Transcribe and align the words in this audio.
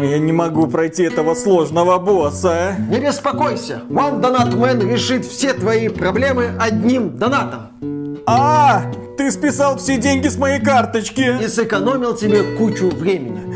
Я 0.00 0.18
не 0.18 0.32
могу 0.32 0.66
пройти 0.68 1.02
этого 1.02 1.34
сложного 1.34 1.98
босса. 1.98 2.76
Не 2.88 3.00
беспокойся, 3.00 3.82
One 3.88 4.20
Donut 4.20 4.54
Man 4.54 4.88
решит 4.88 5.24
все 5.24 5.54
твои 5.54 5.88
проблемы 5.88 6.50
одним 6.60 7.16
донатом. 7.18 8.18
А, 8.26 8.84
ты 9.16 9.32
списал 9.32 9.78
все 9.78 9.96
деньги 9.96 10.28
с 10.28 10.36
моей 10.36 10.60
карточки. 10.60 11.42
И 11.42 11.48
сэкономил 11.48 12.14
тебе 12.14 12.42
кучу 12.56 12.90
времени. 12.90 13.48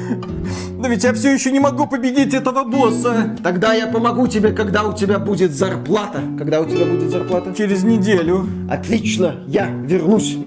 Но 0.79 0.89
ведь 0.89 1.05
я 1.05 1.13
все 1.13 1.33
еще 1.33 1.53
не 1.53 1.61
могу 1.61 1.87
победить 1.87 2.35
этого 2.35 2.65
босса. 2.65 3.37
Тогда 3.45 3.73
я 3.73 3.87
помогу 3.87 4.27
тебе, 4.27 4.51
когда 4.51 4.83
у 4.83 4.93
тебя 4.93 5.21
будет 5.21 5.53
зарплата. 5.53 6.21
Когда 6.37 6.61
у 6.61 6.65
тебя 6.65 6.87
будет 6.87 7.11
зарплата? 7.11 7.55
Через 7.55 7.85
неделю. 7.85 8.49
Отлично, 8.69 9.37
я 9.47 9.67
вернусь. 9.67 10.39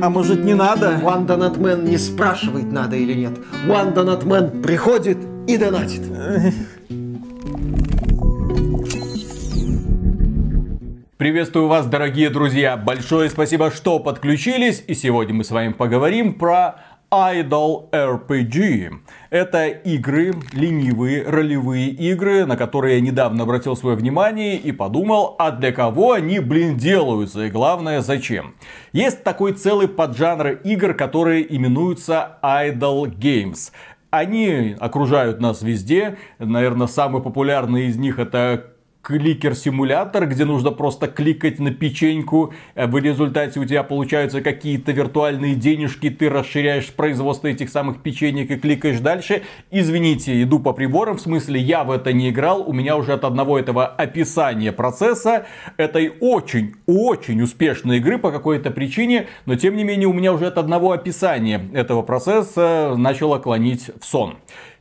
А 0.00 0.10
может 0.10 0.44
не 0.44 0.54
надо? 0.54 1.00
One 1.02 1.26
Donut 1.26 1.58
Man 1.58 1.88
не 1.88 1.98
спрашивает, 1.98 2.70
надо 2.70 2.96
или 2.96 3.14
нет. 3.14 3.38
One 3.66 3.94
Donut 3.94 4.24
Man 4.24 4.62
приходит 4.62 5.18
и 5.46 5.56
донатит. 5.56 6.02
Приветствую 11.16 11.66
вас, 11.66 11.86
дорогие 11.86 12.30
друзья! 12.30 12.76
Большое 12.76 13.28
спасибо, 13.28 13.72
что 13.72 13.98
подключились. 13.98 14.84
И 14.86 14.94
сегодня 14.94 15.34
мы 15.34 15.42
с 15.42 15.50
вами 15.50 15.72
поговорим 15.72 16.34
про 16.34 16.76
Idol 17.10 17.88
RPG. 17.90 18.92
Это 19.30 19.68
игры, 19.68 20.34
ленивые 20.52 21.22
ролевые 21.22 21.88
игры, 21.88 22.44
на 22.44 22.56
которые 22.56 22.96
я 22.96 23.00
недавно 23.00 23.44
обратил 23.44 23.76
свое 23.76 23.96
внимание 23.96 24.56
и 24.56 24.72
подумал, 24.72 25.34
а 25.38 25.50
для 25.50 25.72
кого 25.72 26.12
они, 26.12 26.38
блин, 26.38 26.76
делаются 26.76 27.46
и 27.46 27.50
главное, 27.50 28.02
зачем. 28.02 28.54
Есть 28.92 29.24
такой 29.24 29.52
целый 29.52 29.88
поджанр 29.88 30.48
игр, 30.64 30.92
которые 30.92 31.54
именуются 31.56 32.38
Idol 32.42 33.06
Games. 33.06 33.72
Они 34.10 34.76
окружают 34.78 35.40
нас 35.40 35.62
везде. 35.62 36.18
Наверное, 36.38 36.86
самый 36.86 37.22
популярный 37.22 37.86
из 37.86 37.96
них 37.96 38.18
это 38.18 38.74
кликер-симулятор, 39.08 40.26
где 40.26 40.44
нужно 40.44 40.70
просто 40.70 41.06
кликать 41.06 41.58
на 41.58 41.70
печеньку, 41.70 42.52
э, 42.74 42.86
в 42.86 42.98
результате 42.98 43.58
у 43.58 43.64
тебя 43.64 43.82
получаются 43.82 44.42
какие-то 44.42 44.92
виртуальные 44.92 45.54
денежки, 45.54 46.10
ты 46.10 46.28
расширяешь 46.28 46.92
производство 46.92 47.48
этих 47.48 47.70
самых 47.70 48.02
печенек 48.02 48.50
и 48.50 48.56
кликаешь 48.56 49.00
дальше. 49.00 49.44
Извините, 49.70 50.42
иду 50.42 50.58
по 50.58 50.74
приборам, 50.74 51.16
в 51.16 51.22
смысле 51.22 51.58
я 51.58 51.84
в 51.84 51.90
это 51.90 52.12
не 52.12 52.28
играл, 52.28 52.68
у 52.68 52.74
меня 52.74 52.98
уже 52.98 53.14
от 53.14 53.24
одного 53.24 53.58
этого 53.58 53.86
описания 53.86 54.72
процесса 54.72 55.46
этой 55.78 56.12
очень-очень 56.20 57.40
успешной 57.40 57.98
игры 57.98 58.18
по 58.18 58.30
какой-то 58.30 58.70
причине, 58.70 59.26
но 59.46 59.54
тем 59.54 59.74
не 59.74 59.84
менее 59.84 60.08
у 60.08 60.12
меня 60.12 60.34
уже 60.34 60.48
от 60.48 60.58
одного 60.58 60.92
описания 60.92 61.66
этого 61.72 62.02
процесса 62.02 62.94
начало 62.94 63.38
клонить 63.38 63.90
в 63.98 64.04
сон. 64.04 64.36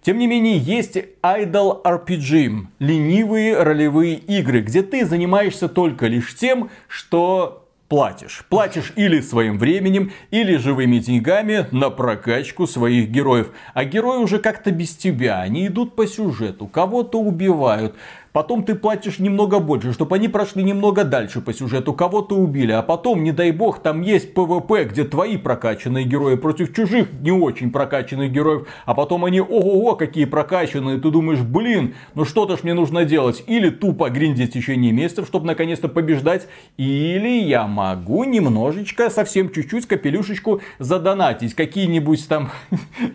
Тем 0.07 0.19
не 0.19 0.27
менее, 0.27 0.57
есть 0.57 0.95
Idle 1.21 1.83
RPG, 1.83 2.67
ленивые 2.79 3.61
ролевые 3.61 4.15
игры, 4.15 4.61
где 4.61 4.81
ты 4.81 5.05
занимаешься 5.05 5.67
только 5.67 6.07
лишь 6.07 6.33
тем, 6.33 6.69
что 6.87 7.67
платишь. 7.89 8.45
Платишь 8.47 8.93
или 8.95 9.19
своим 9.19 9.57
временем, 9.57 10.13
или 10.31 10.55
живыми 10.55 10.99
деньгами 10.99 11.67
на 11.71 11.89
прокачку 11.89 12.67
своих 12.67 13.09
героев. 13.09 13.51
А 13.73 13.83
герои 13.83 14.19
уже 14.19 14.39
как-то 14.39 14.71
без 14.71 14.95
тебя, 14.95 15.41
они 15.41 15.67
идут 15.67 15.97
по 15.97 16.07
сюжету, 16.07 16.67
кого-то 16.67 17.19
убивают, 17.19 17.93
Потом 18.37 18.63
ты 18.63 18.75
платишь 18.75 19.17
немного 19.17 19.57
больше, 19.57 19.93
чтобы 19.93 20.15
они 20.15 20.27
прошли 20.27 20.61
немного 20.61 21.03
дальше 21.03 21.41
по 21.41 21.53
сюжету, 21.53 21.93
кого-то 21.93 22.35
убили. 22.35 22.71
А 22.71 22.83
потом, 22.83 23.23
не 23.23 23.31
дай 23.31 23.49
бог, 23.49 23.79
там 23.79 24.01
есть 24.01 24.35
ПВП, 24.35 24.83
где 24.83 25.05
твои 25.05 25.37
прокачанные 25.37 26.05
герои 26.05 26.35
против 26.35 26.71
чужих 26.71 27.07
не 27.19 27.31
очень 27.31 27.71
прокачанных 27.71 28.31
героев. 28.31 28.67
А 28.85 28.93
потом 28.93 29.25
они, 29.25 29.41
ого-го, 29.41 29.95
какие 29.95 30.25
прокачанные. 30.25 30.99
Ты 30.99 31.09
думаешь, 31.09 31.39
блин, 31.39 31.95
ну 32.13 32.25
что-то 32.25 32.57
ж 32.57 32.59
мне 32.61 32.75
нужно 32.75 33.05
делать. 33.05 33.43
Или 33.47 33.71
тупо 33.71 34.07
гриндить 34.11 34.51
в 34.51 34.53
течение 34.53 34.91
месяцев, 34.91 35.25
чтобы 35.25 35.47
наконец-то 35.47 35.87
побеждать. 35.87 36.47
Или 36.77 37.41
я 37.41 37.65
могу 37.65 38.23
немножечко, 38.23 39.09
совсем 39.09 39.49
чуть-чуть, 39.51 39.87
капелюшечку 39.87 40.61
задонатить. 40.77 41.55
Какие-нибудь 41.55 42.27
там 42.27 42.51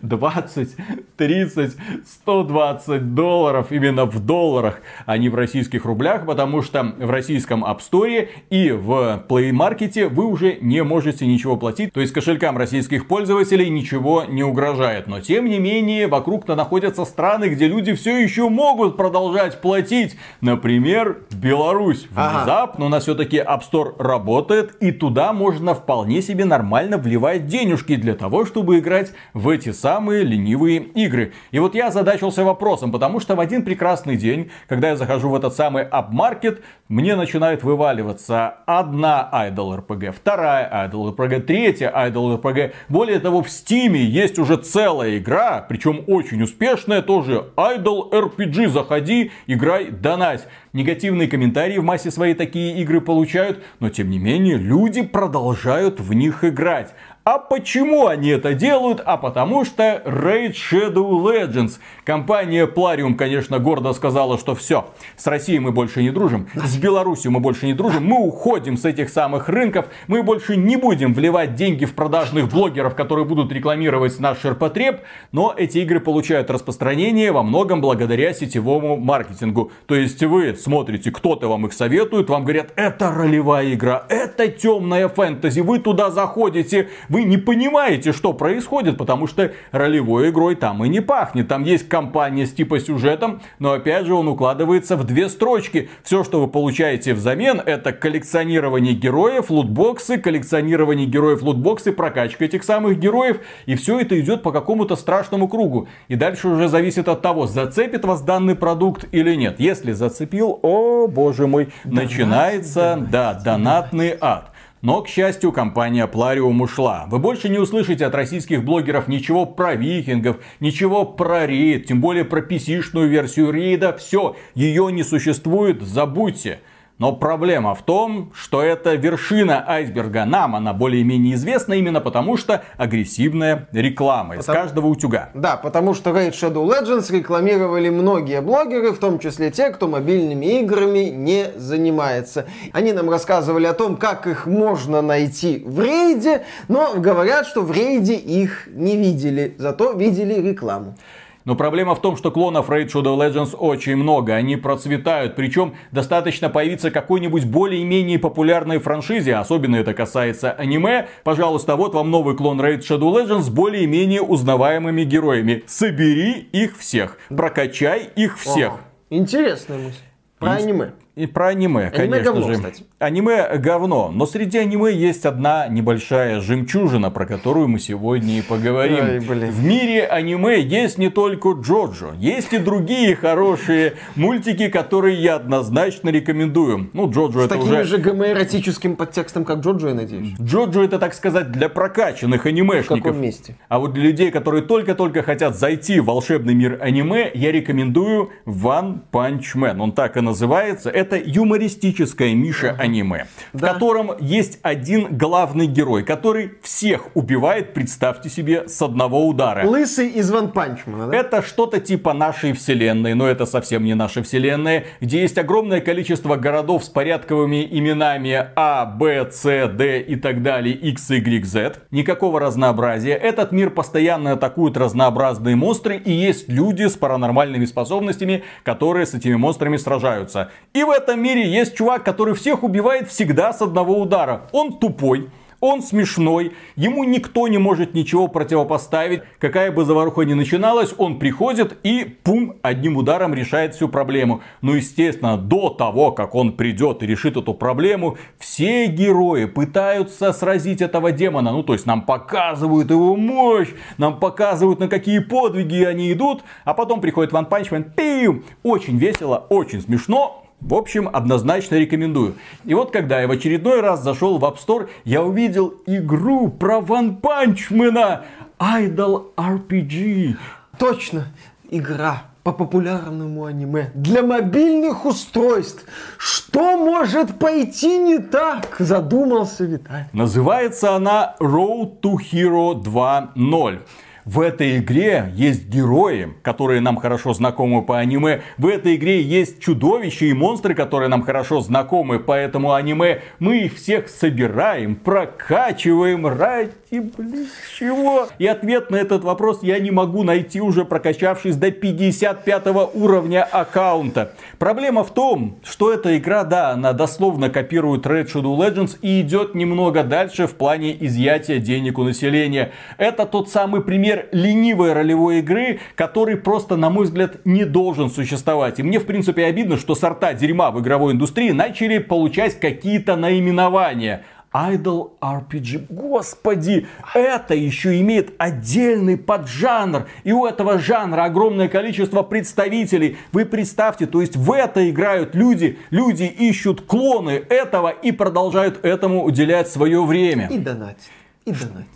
20, 0.03 0.75
30, 1.17 1.77
120 2.25 3.15
долларов 3.15 3.71
именно 3.71 4.05
в 4.05 4.19
долларах 4.19 4.81
а 5.13 5.19
не 5.19 5.29
в 5.29 5.35
российских 5.35 5.85
рублях, 5.85 6.25
потому 6.25 6.63
что 6.63 6.95
в 6.99 7.11
российском 7.11 7.65
App 7.65 7.81
Store 7.81 8.29
и 8.49 8.71
в 8.71 9.25
Play 9.29 9.51
Market 9.51 10.09
вы 10.09 10.25
уже 10.25 10.57
не 10.63 10.83
можете 10.83 11.27
ничего 11.27 11.57
платить. 11.57 11.93
То 11.93 12.01
есть 12.01 12.15
кошелькам 12.15 12.57
российских 12.57 13.07
пользователей 13.07 13.69
ничего 13.69 14.25
не 14.25 14.43
угрожает. 14.43 15.09
Но 15.09 15.21
тем 15.21 15.45
не 15.45 15.59
менее, 15.59 16.07
вокруг-то 16.07 16.55
находятся 16.55 17.05
страны, 17.05 17.47
где 17.47 17.69
люди 17.69 17.93
все 17.93 18.23
еще 18.23 18.49
могут 18.49 18.97
продолжать 18.97 19.61
платить. 19.61 20.17
Например, 20.41 21.19
Беларусь. 21.31 22.07
Внезапно 22.09 22.77
ага. 22.77 22.85
у 22.85 22.89
нас 22.89 23.03
все-таки 23.03 23.37
App 23.37 23.61
Store 23.71 23.95
работает, 23.99 24.77
и 24.81 24.93
туда 24.93 25.35
можно 25.35 25.75
вполне 25.75 26.23
себе 26.23 26.47
нормально 26.47 26.97
вливать 26.97 27.47
денежки 27.47 27.97
для 27.97 28.15
того, 28.15 28.47
чтобы 28.47 28.79
играть 28.79 29.13
в 29.35 29.51
эти 29.51 29.73
самые 29.73 30.25
ленивые 30.25 30.79
игры. 30.79 31.35
И 31.51 31.59
вот 31.59 31.75
я 31.75 31.91
задачился 31.91 32.45
вопросом, 32.45 32.91
потому 32.91 33.21
что 33.21 33.35
в 33.35 33.41
один 33.41 33.63
прекрасный 33.63 34.17
день, 34.17 34.51
когда 34.69 34.89
я 34.89 34.97
захожу 35.03 35.31
в 35.31 35.35
этот 35.35 35.55
самый 35.55 35.83
апмаркет, 35.83 36.63
мне 36.89 37.17
начинает 37.17 37.65
вываливаться 37.65 38.59
одна 38.67 39.29
Idol 39.33 39.85
RPG, 39.85 40.13
вторая 40.13 40.87
Idol 40.87 41.15
RPG, 41.15 41.41
третья 41.41 41.91
Idol 41.91 42.41
RPG. 42.41 42.73
Более 42.89 43.19
того, 43.19 43.43
в 43.43 43.51
Стиме 43.51 44.01
есть 44.05 44.39
уже 44.39 44.57
целая 44.59 45.19
игра, 45.19 45.65
причем 45.69 46.05
очень 46.07 46.43
успешная 46.43 47.03
тоже, 47.03 47.47
Idol 47.57 48.13
RPG. 48.13 48.69
Заходи, 48.69 49.33
играй, 49.47 49.91
донать. 49.91 50.47
Негативные 50.73 51.29
комментарии 51.29 51.79
в 51.79 51.85
массе 51.85 52.11
своей 52.11 52.35
такие 52.35 52.81
игры 52.81 53.01
получают, 53.01 53.63
но 53.81 53.91
тем 53.91 54.09
не 54.09 54.19
менее 54.19 54.57
люди 54.57 55.03
продолжают 55.03 56.01
в 56.01 56.13
них 56.15 56.45
играть. 56.45 56.95
А 57.25 57.39
почему 57.39 58.09
они 58.09 58.31
это 58.31 58.53
делают? 58.53 59.01
А 59.05 59.17
потому 59.17 59.65
что 59.65 60.03
Raid 60.05 60.55
Shadow 60.55 61.09
Legends. 61.23 61.79
Компания 62.05 62.67
Plarium, 62.67 63.15
конечно, 63.15 63.61
гордо 63.61 63.93
сказала, 63.93 64.39
что 64.39 64.57
все, 64.57 64.87
с 65.17 65.25
Россией 65.29 65.61
мы 65.61 65.71
больше 65.71 66.03
не 66.03 66.11
дружим, 66.11 66.49
с 66.53 66.77
Беларусью 66.77 67.31
мы 67.31 67.39
больше 67.39 67.67
не 67.67 67.75
дружим, 67.75 68.05
мы 68.05 68.19
уходим 68.19 68.77
с 68.77 68.85
этих 68.85 69.09
самых 69.09 69.49
рынков, 69.49 69.87
мы 70.09 70.25
больше 70.25 70.57
не 70.57 70.75
будем 70.75 71.15
вливать 71.15 71.55
деньги 71.55 71.85
в 71.85 71.95
продажных 71.95 72.49
блогеров, 72.49 72.97
которые 72.97 73.25
будут 73.25 73.53
рекламировать 73.53 74.19
наш 74.19 74.41
ширпотреб, 74.41 75.03
но 75.31 75.55
эти 75.57 75.79
игры 75.79 76.01
получают 76.01 76.51
распространение 76.51 77.31
во 77.31 77.45
многом 77.45 77.81
благодаря 77.81 78.35
сетевому 78.35 78.97
маркетингу. 78.97 79.71
То 79.87 79.95
есть 79.95 80.25
вы 80.25 80.57
смотрите, 80.57 81.13
кто-то 81.13 81.47
вам 81.47 81.67
их 81.67 81.73
советует, 81.73 82.29
вам 82.29 82.43
говорят, 82.43 82.73
это 82.75 83.13
ролевая 83.13 83.75
игра, 83.75 84.07
это 84.09 84.49
темная 84.49 85.07
фэнтези, 85.07 85.61
вы 85.61 85.79
туда 85.79 86.11
заходите, 86.11 86.89
вы 87.13 87.25
не 87.25 87.37
понимаете, 87.37 88.13
что 88.13 88.33
происходит, 88.33 88.97
потому 88.97 89.27
что 89.27 89.53
ролевой 89.71 90.31
игрой 90.31 90.55
там 90.55 90.83
и 90.83 90.89
не 90.89 91.01
пахнет. 91.01 91.47
Там 91.47 91.63
есть 91.63 91.87
компания 91.87 92.47
с 92.47 92.53
типа 92.55 92.81
сюжетом, 92.81 93.43
но 93.59 93.73
опять 93.73 94.07
же 94.07 94.15
он 94.15 94.29
укладывается 94.29 94.97
в 94.97 95.05
две 95.05 95.29
строчки. 95.29 95.91
Все, 96.03 96.25
что 96.25 96.41
вы 96.41 96.49
получаете 96.49 97.13
взамен, 97.13 97.61
это 97.61 97.93
коллекционирование 97.93 98.95
героев, 98.95 99.51
лутбоксы, 99.51 100.17
коллекционирование 100.17 101.07
героев, 101.07 101.43
лутбоксы, 101.43 101.93
прокачка 101.93 102.47
этих 102.47 102.65
самых 102.65 102.99
героев. 102.99 103.41
И 103.67 103.75
все 103.75 104.01
это 104.01 104.19
идет 104.19 104.43
по 104.43 104.51
какому-то 104.51 104.97
страшному 104.97 105.49
кругу. 105.49 105.89
И 106.09 106.17
дальше 106.17 106.49
уже 106.49 106.69
зависит 106.69 107.09
от 107.09 107.21
того, 107.21 107.47
зацепит 107.47 108.07
вас 108.07 108.23
данный 108.23 108.55
продукт 108.55 109.05
или 109.13 109.35
нет. 109.35 109.61
Если 109.61 109.93
зацепил, 109.93 110.59
о 110.63 111.09
боже 111.09 111.47
мой, 111.47 111.69
Донат, 111.85 112.05
начинается, 112.05 112.95
донат, 112.95 113.11
да, 113.11 113.35
донатный 113.35 114.17
ад. 114.19 114.52
Но, 114.83 115.01
к 115.03 115.09
счастью, 115.09 115.53
компания 115.53 116.09
Plarium 116.09 116.61
ушла. 116.61 117.07
Вы 117.09 117.21
больше 117.21 117.49
не 117.49 117.59
услышите 117.59 118.05
от 118.05 118.17
российских 118.17 118.65
блогеров 118.65 119.07
ничего 119.07 119.47
про 119.47 119.77
викингов, 119.77 120.39
ничего 120.59 121.05
про 121.05 121.47
рейд, 121.47 121.87
тем 121.87 122.01
более 122.01 122.25
про 122.25 122.41
PC-шную 122.41 123.07
версию 123.07 123.53
рейда. 123.53 123.97
Все, 123.97 124.35
ее 124.57 124.91
не 124.91 125.05
существует, 125.05 125.83
забудьте. 125.83 126.63
Но 126.99 127.13
проблема 127.13 127.75
в 127.75 127.83
том, 127.83 128.31
что 128.35 128.63
это 128.63 128.95
вершина 128.95 129.65
айсберга. 129.67 130.25
Нам 130.25 130.55
она 130.55 130.73
более-менее 130.73 131.35
известна 131.35 131.75
именно 131.75 132.01
потому, 132.01 132.37
что 132.37 132.63
агрессивная 132.77 133.69
реклама 133.73 134.37
потому... 134.37 134.41
из 134.41 134.47
каждого 134.47 134.87
утюга. 134.87 135.31
Да, 135.35 135.57
потому 135.57 135.95
что 135.95 136.11
Raid 136.11 136.33
Shadow 136.33 136.65
Legends 136.65 137.13
рекламировали 137.13 137.89
многие 137.89 138.41
блогеры, 138.41 138.93
в 138.93 138.99
том 138.99 139.19
числе 139.19 139.51
те, 139.51 139.71
кто 139.71 139.89
мобильными 139.89 140.61
играми 140.61 141.11
не 141.11 141.47
занимается. 141.57 142.47
Они 142.73 142.93
нам 142.93 143.11
рассказывали 143.11 143.67
о 143.67 143.73
том, 143.73 143.97
как 143.97 144.27
их 144.27 144.47
можно 144.47 145.03
найти 145.03 145.63
в 145.67 145.81
рейде, 145.81 146.45
но 146.69 146.95
говорят, 146.97 147.47
что 147.47 147.63
в 147.63 147.73
рейде 147.73 148.15
их 148.15 148.69
не 148.69 148.97
видели, 148.97 149.55
зато 149.59 149.93
видели 149.93 150.35
рекламу. 150.35 150.97
Но 151.45 151.57
проблема 151.57 151.95
в 151.95 152.01
том, 152.01 152.17
что 152.17 152.31
клонов 152.31 152.71
Raid 152.71 152.89
Shadow 152.89 153.17
Legends 153.17 153.57
очень 153.57 153.97
много. 153.97 154.35
Они 154.35 154.57
процветают. 154.57 155.37
Причем 155.37 155.75
достаточно 155.91 156.49
появиться 156.49 156.91
какой-нибудь 156.91 157.45
более-менее 157.45 158.19
популярной 158.19 158.79
франшизе. 158.79 159.37
Особенно 159.37 159.77
это 159.77 159.95
касается 159.95 160.53
аниме. 160.53 161.09
Пожалуйста, 161.25 161.77
вот 161.77 161.95
вам 161.95 162.11
новый 162.11 162.37
клон 162.37 162.61
Raid 162.61 162.81
Shadow 162.81 163.13
Legends 163.13 163.43
с 163.43 163.49
более-менее 163.51 164.23
узнаваемыми 164.23 165.05
героями. 165.05 165.65
Собери 165.67 166.49
их 166.53 166.79
всех. 166.79 167.19
Прокачай 167.29 168.11
их 168.15 168.39
всех. 168.39 168.73
Ага. 168.73 168.81
Интересная 169.11 169.79
мысль. 169.79 169.99
Про 170.39 170.53
аниме. 170.53 170.93
И 171.15 171.27
про 171.27 171.49
аниме, 171.49 171.89
Аниме 171.89 171.91
конечно 171.91 172.33
говно, 172.33 172.47
же. 172.47 172.55
кстати. 172.55 172.85
Аниме 172.99 173.59
говно. 173.59 174.11
Но 174.15 174.25
среди 174.25 174.57
аниме 174.57 174.91
есть 174.95 175.27
одна 175.27 175.69
небольшая 175.69 176.41
жемчужина, 176.41 177.11
про 177.11 177.27
которую 177.27 177.69
мы 177.69 177.81
сегодня 177.81 178.39
и 178.39 178.43
поговорим. 178.43 179.19
Блин. 179.27 179.51
В 179.51 179.63
мире 179.63 180.07
аниме 180.07 180.59
есть 180.63 180.97
не 180.97 181.11
только 181.11 181.51
Джоджо, 181.51 182.15
есть 182.19 182.55
и 182.55 182.59
другие 182.59 183.15
хорошие 183.15 183.95
мультики, 184.17 184.69
которые 184.69 185.17
я 185.23 185.37
однозначно 185.37 186.09
рекомендую. 186.09 186.89
Ну, 186.95 187.11
Джоджо 187.11 187.41
С 187.43 187.45
это 187.45 187.57
таким 187.57 187.73
уже... 187.73 187.85
же 187.85 187.99
гомоэротическим 187.99 188.97
подтекстом, 188.97 189.45
как 189.45 189.59
Джоджо, 189.59 189.89
я 189.89 189.95
надеюсь. 189.95 190.31
Джоджо 190.41 190.83
это, 190.83 190.99
так 190.99 191.13
сказать, 191.13 191.53
для 191.53 191.69
прокачанных 191.69 192.45
В 192.45 192.47
анимешников. 192.47 193.03
каком 193.03 193.21
месте? 193.21 193.57
А 193.69 193.79
вот 193.81 193.93
для 193.93 194.05
людей, 194.05 194.31
которые 194.31 194.63
только-только 194.63 195.23
хотят 195.23 195.59
зайти 195.59 196.01
в 196.01 196.07
волшебный 196.07 196.55
мир 196.55 196.79
аниме, 196.81 197.31
я 197.35 197.53
рекомендую 197.53 198.31
One 198.47 199.01
Punch 199.13 199.55
Man. 199.57 199.79
Он 199.79 199.93
так 199.93 200.17
и 200.17 200.23
называется. 200.23 200.89
Это 201.03 201.17
юмористическое 201.19 202.33
Миша 202.33 202.77
аниме, 202.79 203.27
в 203.53 203.61
Да. 203.61 203.73
котором 203.73 204.13
есть 204.21 204.61
один 204.63 205.17
главный 205.19 205.67
герой, 205.67 206.05
который 206.05 206.53
всех 206.63 207.09
убивает, 207.17 207.75
представьте 207.75 208.29
себе, 208.31 208.69
с 208.69 208.81
одного 208.81 209.27
удара. 209.27 209.67
Лысый 209.67 210.07
из 210.11 210.31
Ван 210.31 210.53
Панчмана, 210.53 211.09
да? 211.09 211.17
Это 211.17 211.43
что-то 211.43 211.81
типа 211.81 212.13
нашей 212.13 212.53
вселенной, 212.53 213.15
но 213.15 213.27
это 213.27 213.47
совсем 213.47 213.85
не 213.85 213.95
наша 213.95 214.23
вселенная, 214.23 214.85
где 215.01 215.23
есть 215.23 215.39
огромное 215.39 215.81
количество 215.81 216.37
городов 216.37 216.85
с 216.85 216.89
порядковыми 216.89 217.67
именами 217.69 218.47
А, 218.55 218.87
Б, 218.87 219.29
С, 219.29 219.43
Д 219.43 220.01
и 220.03 220.15
так 220.15 220.43
далее, 220.45 220.73
X, 220.77 221.11
Y, 221.11 221.45
Z. 221.45 221.79
Никакого 221.91 222.39
разнообразия. 222.39 223.15
Этот 223.15 223.51
мир 223.51 223.71
постоянно 223.71 224.33
атакуют 224.35 224.77
разнообразные 224.77 225.57
монстры, 225.57 225.97
и 225.97 226.13
есть 226.13 226.49
люди 226.49 226.87
с 226.87 226.93
паранормальными 226.93 227.65
способностями, 227.65 228.45
которые 228.63 229.05
с 229.07 229.15
этими 229.15 229.35
монстрами 229.35 229.77
сражаются. 229.79 230.51
И 230.75 230.85
в 230.85 230.91
этом 230.93 231.21
мире 231.21 231.49
есть 231.49 231.75
чувак, 231.75 232.05
который 232.05 232.35
всех 232.35 232.63
убивает 232.63 233.09
всегда 233.09 233.53
с 233.53 233.63
одного 233.63 234.01
удара. 234.01 234.43
Он 234.53 234.79
тупой. 234.79 235.29
Он 235.63 235.81
смешной, 235.81 236.55
ему 236.75 237.05
никто 237.05 237.47
не 237.47 237.57
может 237.57 237.95
ничего 237.95 238.27
противопоставить. 238.27 239.23
Какая 239.39 239.71
бы 239.71 239.85
заваруха 239.85 240.23
ни 240.23 240.35
начиналась, 240.35 240.93
он 240.99 241.21
приходит 241.21 241.79
и 241.85 242.03
пум, 242.25 242.57
одним 242.63 242.97
ударом 242.97 243.33
решает 243.33 243.77
всю 243.77 243.89
проблему. 243.89 244.43
Но 244.61 244.75
естественно, 244.75 245.39
до 245.39 245.69
того, 245.69 246.11
как 246.11 246.35
он 246.35 246.55
придет 246.55 247.05
и 247.05 247.07
решит 247.07 247.37
эту 247.37 247.55
проблему, 247.55 248.19
все 248.41 248.87
герои 248.87 249.45
пытаются 249.45 250.33
сразить 250.33 250.83
этого 250.83 251.13
демона. 251.13 251.53
Ну, 251.53 251.63
то 251.63 251.75
есть 251.75 251.87
нам 251.87 252.03
показывают 252.03 252.91
его 252.91 253.15
мощь, 253.15 253.69
нам 253.99 254.19
показывают, 254.19 254.81
на 254.81 254.89
какие 254.89 255.21
подвиги 255.21 255.85
они 255.85 256.13
идут, 256.13 256.43
а 256.65 256.75
потом 256.75 257.01
приходит 257.01 257.31
Ван 257.31 257.47
Панчмен, 257.47 257.85
пиу, 257.85 258.43
очень 258.65 258.99
весело, 258.99 259.47
очень 259.49 259.81
смешно, 259.81 260.42
в 260.63 260.75
общем, 260.75 261.09
однозначно 261.13 261.75
рекомендую. 261.77 262.35
И 262.65 262.75
вот 262.75 262.93
когда 262.93 263.21
я 263.21 263.29
в 263.29 263.31
очередной 263.33 263.81
раз 263.81 264.03
зашел 264.03 264.39
в 264.39 264.45
App 264.45 264.57
Store, 264.65 264.89
я 265.05 265.23
увидел 265.23 265.75
игру 265.87 266.49
про 266.49 266.81
Ван 266.81 267.17
Панчмена. 267.17 268.25
Idol 268.59 269.35
RPG. 269.37 270.37
Точно. 270.79 271.27
Игра 271.69 272.23
по 272.45 272.53
популярному 272.53 273.45
аниме 273.45 273.91
для 273.95 274.23
мобильных 274.23 275.05
устройств. 275.05 275.85
Что 276.17 276.77
может 276.77 277.39
пойти 277.39 277.99
не 277.99 278.19
так? 278.19 278.77
Задумался 278.79 279.65
Виталий. 279.65 280.07
Называется 280.13 280.95
она 280.95 281.35
Road 281.41 282.01
to 282.01 282.17
Hero 282.33 282.75
2.0. 282.81 283.81
В 284.25 284.39
этой 284.39 284.79
игре 284.79 285.33
есть 285.35 285.67
герои, 285.69 286.33
которые 286.43 286.81
нам 286.81 286.97
хорошо 286.97 287.35
знакомы 287.35 287.83
по 287.83 287.99
аниме. 287.99 288.43
В 288.57 288.69
этой 288.69 288.95
игре 288.95 289.21
есть 289.21 289.61
чудовища 289.61 290.27
и 290.27 290.33
монстры, 290.33 290.75
которые 290.75 291.09
нам 291.09 291.23
хорошо 291.23 291.61
знакомы 291.61 292.21
по 292.21 292.33
этому 292.33 292.73
аниме. 292.73 293.23
Мы 293.41 293.63
их 293.63 293.75
всех 293.75 294.09
собираем, 294.09 294.95
прокачиваем 294.95 296.29
ради, 296.29 296.71
блин, 296.93 297.49
чего? 297.77 298.29
И 298.39 298.47
ответ 298.47 298.93
на 298.93 298.97
этот 298.97 299.25
вопрос 299.25 299.65
я 299.65 299.81
не 299.81 299.91
могу 299.91 300.23
найти 300.23 300.61
уже 300.61 300.85
прокачавшись 300.85 301.57
до 301.57 301.73
55 301.73 302.67
уровня 302.95 303.43
аккаунта. 303.43 304.35
Проблема 304.59 305.03
в 305.03 305.13
том, 305.13 305.57
что 305.65 305.93
эта 305.93 306.17
игра, 306.17 306.45
да, 306.45 306.71
она 306.71 306.93
дословно 306.93 307.51
копирует 307.51 308.07
Red 308.07 308.33
Shadow 308.33 308.57
Legends 308.57 308.99
и 309.03 309.21
идет 309.23 309.57
немного 309.57 310.05
дальше 310.05 310.47
в 310.47 310.55
плане 310.55 310.97
изъятия 311.05 311.59
денег 311.59 311.99
у 311.99 312.05
населения. 312.05 312.71
Это 312.99 313.27
тот 313.27 313.51
самый 313.51 313.83
пример 313.83 314.12
ленивой 314.33 314.93
ролевой 314.93 315.39
игры, 315.39 315.81
который 315.95 316.37
просто, 316.37 316.77
на 316.77 316.91
мой 316.91 317.05
взгляд, 317.05 317.45
не 317.45 317.65
должен 317.65 318.11
существовать. 318.11 318.79
И 318.79 318.83
мне, 318.83 318.99
в 318.99 319.07
принципе, 319.07 319.45
обидно, 319.45 319.77
что 319.77 319.95
сорта 319.95 320.33
дерьма 320.35 320.71
в 320.71 320.81
игровой 320.81 321.13
индустрии 321.13 321.51
начали 321.51 321.99
получать 321.99 322.59
какие-то 322.59 323.17
наименования. 323.17 324.25
Idol 324.53 325.13
RPG. 325.21 325.87
Господи, 325.89 326.87
это 327.15 327.55
еще 327.55 327.99
имеет 328.01 328.35
отдельный 328.39 329.17
поджанр. 329.17 330.09
И 330.25 330.33
у 330.33 330.47
этого 330.47 330.79
жанра 330.79 331.25
огромное 331.25 331.69
количество 331.69 332.23
представителей. 332.23 333.17
Вы 333.33 333.47
представьте, 333.47 334.07
то 334.07 334.21
есть 334.21 334.37
в 334.37 334.53
это 334.53 334.89
играют 334.91 335.35
люди. 335.35 335.79
Люди 335.91 336.25
ищут 336.25 336.83
клоны 336.83 337.43
этого 337.49 337.89
и 337.89 338.13
продолжают 338.13 338.85
этому 338.85 339.25
уделять 339.25 339.69
свое 339.69 340.05
время. 340.05 340.49
И 340.49 340.59
донать. 340.59 341.09
И 341.45 341.53
донать. 341.53 341.87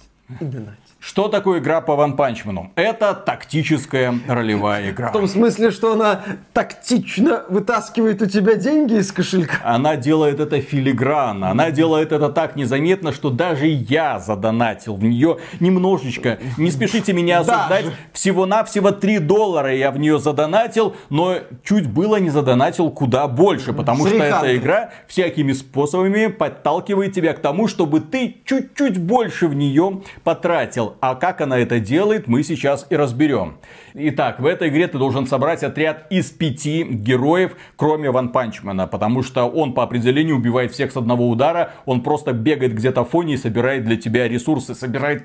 И 0.40 0.44
донать. 0.44 0.85
Что 1.06 1.28
такое 1.28 1.60
игра 1.60 1.80
по 1.80 1.94
ванпанчмену? 1.94 2.72
Это 2.74 3.14
тактическая 3.14 4.12
ролевая 4.26 4.90
игра. 4.90 5.10
В 5.10 5.12
том 5.12 5.28
смысле, 5.28 5.70
что 5.70 5.92
она 5.92 6.20
тактично 6.52 7.44
вытаскивает 7.48 8.20
у 8.22 8.26
тебя 8.26 8.56
деньги 8.56 8.94
из 8.94 9.12
кошелька. 9.12 9.58
Она 9.62 9.94
делает 9.94 10.40
это 10.40 10.60
филигранно, 10.60 11.48
она 11.52 11.70
делает 11.70 12.10
это 12.10 12.28
так 12.28 12.56
незаметно, 12.56 13.12
что 13.12 13.30
даже 13.30 13.68
я 13.68 14.18
задонатил 14.18 14.96
в 14.96 15.04
нее 15.04 15.38
немножечко. 15.60 16.40
Не 16.58 16.72
спешите 16.72 17.12
меня 17.12 17.38
осуждать, 17.38 17.84
Даже. 17.84 17.96
всего-навсего 18.12 18.90
3 18.90 19.20
доллара 19.20 19.72
я 19.72 19.92
в 19.92 20.00
нее 20.00 20.18
задонатил, 20.18 20.96
но 21.08 21.36
чуть 21.62 21.86
было 21.88 22.16
не 22.16 22.30
задонатил 22.30 22.90
куда 22.90 23.28
больше, 23.28 23.72
потому 23.72 24.08
что 24.08 24.16
Срихандры. 24.16 24.48
эта 24.48 24.56
игра 24.56 24.90
всякими 25.06 25.52
способами 25.52 26.26
подталкивает 26.26 27.12
тебя 27.12 27.32
к 27.32 27.38
тому, 27.38 27.68
чтобы 27.68 28.00
ты 28.00 28.38
чуть-чуть 28.44 28.98
больше 28.98 29.46
в 29.46 29.54
нее 29.54 30.02
потратил. 30.24 30.95
А 31.00 31.14
как 31.14 31.40
она 31.40 31.58
это 31.58 31.78
делает, 31.78 32.26
мы 32.26 32.42
сейчас 32.42 32.86
и 32.90 32.96
разберем. 32.96 33.58
Итак, 33.94 34.40
в 34.40 34.46
этой 34.46 34.68
игре 34.68 34.88
ты 34.88 34.98
должен 34.98 35.26
собрать 35.26 35.62
отряд 35.62 36.06
из 36.10 36.30
пяти 36.30 36.84
героев, 36.84 37.56
кроме 37.76 38.10
Ван 38.10 38.30
Панчмана, 38.30 38.86
потому 38.86 39.22
что 39.22 39.44
он 39.44 39.74
по 39.74 39.82
определению 39.82 40.36
убивает 40.36 40.72
всех 40.72 40.92
с 40.92 40.96
одного 40.96 41.28
удара, 41.28 41.72
он 41.84 42.02
просто 42.02 42.32
бегает 42.32 42.74
где-то 42.74 43.04
в 43.04 43.10
фоне 43.10 43.34
и 43.34 43.36
собирает 43.36 43.84
для 43.84 43.96
тебя 43.96 44.28
ресурсы, 44.28 44.74
собирает 44.74 45.24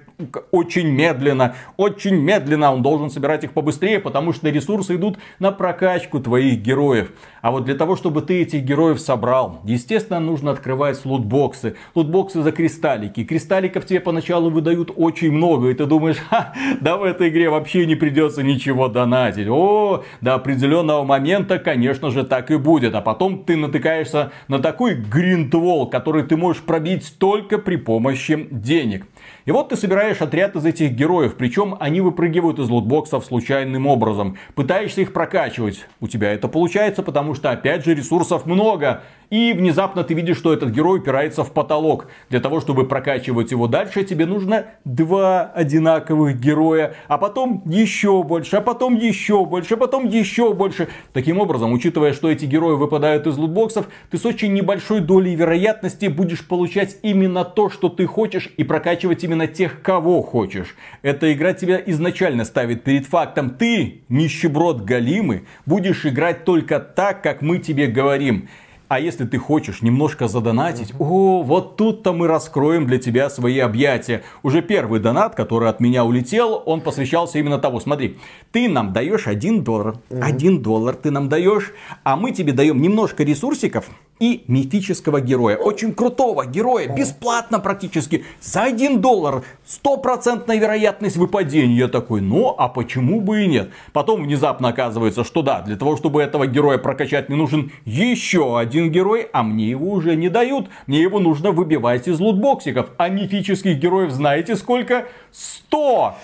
очень 0.52 0.88
медленно, 0.88 1.56
очень 1.78 2.16
медленно, 2.16 2.74
он 2.74 2.82
должен 2.82 3.10
собирать 3.10 3.44
их 3.44 3.54
побыстрее, 3.54 4.00
потому 4.00 4.34
что 4.34 4.50
ресурсы 4.50 4.96
идут 4.96 5.18
на 5.40 5.52
прокачку 5.52 6.20
твоих 6.20 6.60
героев. 6.62 7.12
А 7.42 7.52
вот 7.52 7.66
для 7.66 7.76
того, 7.76 7.96
чтобы 7.96 8.22
ты 8.22 8.42
этих 8.42 8.64
героев 8.64 9.00
собрал, 9.00 9.62
естественно, 9.64 10.20
нужно 10.20 10.52
открывать 10.52 11.04
лутбоксы. 11.06 11.76
Лутбоксы 11.96 12.42
за 12.42 12.52
кристаллики. 12.52 13.24
Кристалликов 13.24 13.86
тебе 13.86 14.00
поначалу 14.00 14.50
выдают 14.50 14.92
очень 14.96 15.32
много, 15.32 15.61
и 15.70 15.74
ты 15.74 15.86
думаешь, 15.86 16.18
Ха, 16.30 16.54
да 16.80 16.98
в 16.98 17.04
этой 17.04 17.30
игре 17.30 17.50
вообще 17.50 17.86
не 17.86 17.96
придется 17.96 18.44
ничего 18.44 18.88
донатить. 18.88 19.48
О, 19.50 20.04
до 20.22 20.36
определенного 20.36 21.04
момента, 21.04 21.60
конечно 21.60 22.12
же, 22.12 22.24
так 22.24 22.52
и 22.52 22.58
будет. 22.58 22.96
А 22.96 23.02
потом 23.02 23.44
ты 23.44 23.58
натыкаешься 23.58 24.32
на 24.48 24.60
такой 24.60 24.96
гриндвол, 24.96 25.90
который 25.90 26.24
ты 26.24 26.38
можешь 26.38 26.62
пробить 26.64 27.16
только 27.18 27.58
при 27.58 27.76
помощи 27.76 28.48
денег. 28.52 29.06
И 29.46 29.52
вот 29.52 29.70
ты 29.70 29.76
собираешь 29.76 30.22
отряд 30.22 30.56
из 30.56 30.66
этих 30.66 30.92
героев, 30.92 31.36
причем 31.36 31.76
они 31.80 32.02
выпрыгивают 32.02 32.60
из 32.60 32.70
лутбоксов 32.70 33.26
случайным 33.26 33.88
образом. 33.88 34.38
Пытаешься 34.56 35.02
их 35.02 35.14
прокачивать. 35.14 35.86
У 36.00 36.08
тебя 36.08 36.32
это 36.32 36.48
получается, 36.48 37.02
потому 37.02 37.34
что, 37.34 37.50
опять 37.50 37.84
же, 37.84 37.96
ресурсов 37.96 38.46
много. 38.46 39.02
И 39.32 39.54
внезапно 39.54 40.04
ты 40.04 40.14
видишь, 40.14 40.38
что 40.38 40.54
этот 40.54 40.72
герой 40.72 41.00
упирается 41.00 41.44
в 41.44 41.52
потолок. 41.54 42.08
Для 42.30 42.40
того, 42.40 42.60
чтобы 42.60 42.86
прокачивать 42.86 43.52
его 43.52 43.68
дальше, 43.68 44.04
тебе 44.04 44.26
нужно 44.26 44.66
два 44.86 45.51
одинаковых 45.54 46.40
героя. 46.40 46.96
А 47.08 47.18
потом 47.18 47.64
еще 47.66 48.24
больше, 48.24 48.58
а 48.58 48.62
потом 48.62 48.96
еще 48.96 49.46
больше, 49.46 49.76
а 49.76 49.78
потом 49.78 50.08
еще 50.08 50.54
больше. 50.54 50.88
Таким 51.14 51.40
образом, 51.40 51.72
учитывая, 51.72 52.14
что 52.14 52.30
эти 52.30 52.46
герои 52.46 52.76
выпадают 52.76 53.28
из 53.28 53.38
лутбоксов, 53.38 53.88
ты 54.10 54.18
с 54.18 54.26
очень 54.26 54.54
небольшой 54.54 55.02
долей 55.02 55.36
вероятности 55.36 56.08
будешь 56.08 56.48
получать 56.48 56.98
именно 57.02 57.44
то, 57.44 57.70
что 57.70 57.90
ты 57.90 58.06
хочешь, 58.06 58.50
и 58.58 58.64
прокачивать 58.64 59.24
именно 59.24 59.48
тех, 59.48 59.82
кого 59.82 60.22
хочешь. 60.22 60.76
Эта 61.02 61.32
игра 61.34 61.54
тебя 61.54 61.82
изначально 61.86 62.46
ставит 62.46 62.84
перед 62.84 63.06
фактом. 63.06 63.52
Ты, 63.52 64.04
нищеброд 64.10 64.82
Галимы, 64.82 65.46
будешь 65.66 66.06
играть 66.06 66.46
только 66.46 66.80
так, 66.80 67.22
как 67.22 67.42
мы 67.42 67.60
тебе 67.60 67.88
говорим. 67.88 68.48
А 68.92 69.00
если 69.00 69.24
ты 69.24 69.38
хочешь 69.38 69.82
немножко 69.82 70.28
задонатить, 70.28 70.94
о, 71.00 71.44
вот 71.44 71.78
тут-то 71.78 72.12
мы 72.12 72.28
раскроем 72.28 72.88
для 72.88 72.98
тебя 72.98 73.30
свои 73.30 73.58
объятия. 73.60 74.22
Уже 74.44 74.62
первый 74.62 75.00
донат, 75.00 75.34
который 75.34 75.70
от 75.70 75.80
меня 75.80 76.04
улетел, 76.04 76.62
он 76.66 76.82
посвящался 76.82 77.40
именно 77.40 77.58
того. 77.58 77.80
Смотри, 77.80 78.18
ты 78.52 78.68
нам 78.68 78.92
даешь 78.92 79.28
1 79.28 79.64
доллар, 79.64 79.96
1 80.10 80.62
доллар 80.62 80.96
ты 80.96 81.10
нам 81.10 81.30
даешь, 81.30 81.72
а 82.04 82.18
мы 82.18 82.32
тебе 82.32 82.52
даем 82.52 82.82
немножко 82.82 83.24
ресурсиков, 83.24 83.90
и 84.22 84.44
мифического 84.48 85.20
героя. 85.20 85.58
Очень 85.58 85.94
крутого 85.94 86.46
героя, 86.46 86.88
бесплатно 86.88 87.60
практически, 87.60 88.24
за 88.40 88.64
1 88.64 89.02
доллар. 89.02 89.44
Стопроцентная 89.66 90.58
вероятность 90.58 91.18
выпадения. 91.18 91.76
Я 91.76 91.88
такой, 91.88 92.22
ну 92.22 92.54
а 92.56 92.70
почему 92.70 93.20
бы 93.20 93.44
и 93.44 93.48
нет? 93.48 93.72
Потом 93.94 94.24
внезапно 94.24 94.70
оказывается, 94.70 95.24
что 95.24 95.42
да, 95.42 95.62
для 95.62 95.76
того, 95.76 95.98
чтобы 95.98 96.22
этого 96.22 96.46
героя 96.46 96.78
прокачать, 96.78 97.30
мне 97.30 97.38
нужен 97.38 97.72
еще 97.84 98.60
один 98.60 98.81
герой, 98.90 99.28
а 99.32 99.44
мне 99.44 99.70
его 99.70 99.92
уже 99.92 100.16
не 100.16 100.30
дают. 100.30 100.70
Мне 100.88 101.02
его 101.02 101.20
нужно 101.20 101.52
выбивать 101.52 102.08
из 102.08 102.20
лутбоксиков. 102.20 102.90
А 102.98 103.10
мифических 103.10 103.78
героев 103.78 104.12
знаете 104.12 104.56
сколько? 104.56 105.06
100! 105.32 106.16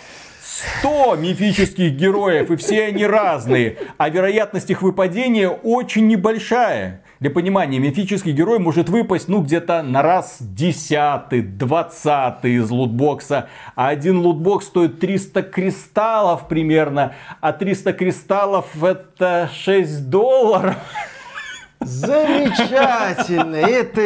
100 0.79 1.15
мифических 1.17 1.91
героев, 1.93 2.49
и 2.49 2.55
все 2.55 2.85
они 2.85 3.05
разные. 3.05 3.77
А 3.97 4.09
вероятность 4.09 4.71
их 4.71 4.81
выпадения 4.81 5.49
очень 5.49 6.07
небольшая. 6.07 7.03
Для 7.19 7.31
понимания, 7.31 7.79
мифический 7.79 8.31
герой 8.31 8.59
может 8.59 8.89
выпасть, 8.89 9.27
ну, 9.27 9.41
где-то 9.41 9.81
на 9.81 10.01
раз 10.01 10.37
десятый, 10.39 11.41
двадцатый 11.41 12.55
из 12.55 12.69
лутбокса. 12.69 13.49
А 13.75 13.89
один 13.89 14.19
лутбокс 14.19 14.67
стоит 14.67 14.99
300 14.99 15.43
кристаллов 15.43 16.47
примерно. 16.47 17.15
А 17.41 17.53
300 17.53 17.93
кристаллов 17.93 18.83
это 18.83 19.49
6 19.53 20.09
долларов. 20.09 20.75
Замечательно! 21.79 23.55
Это, 23.55 24.01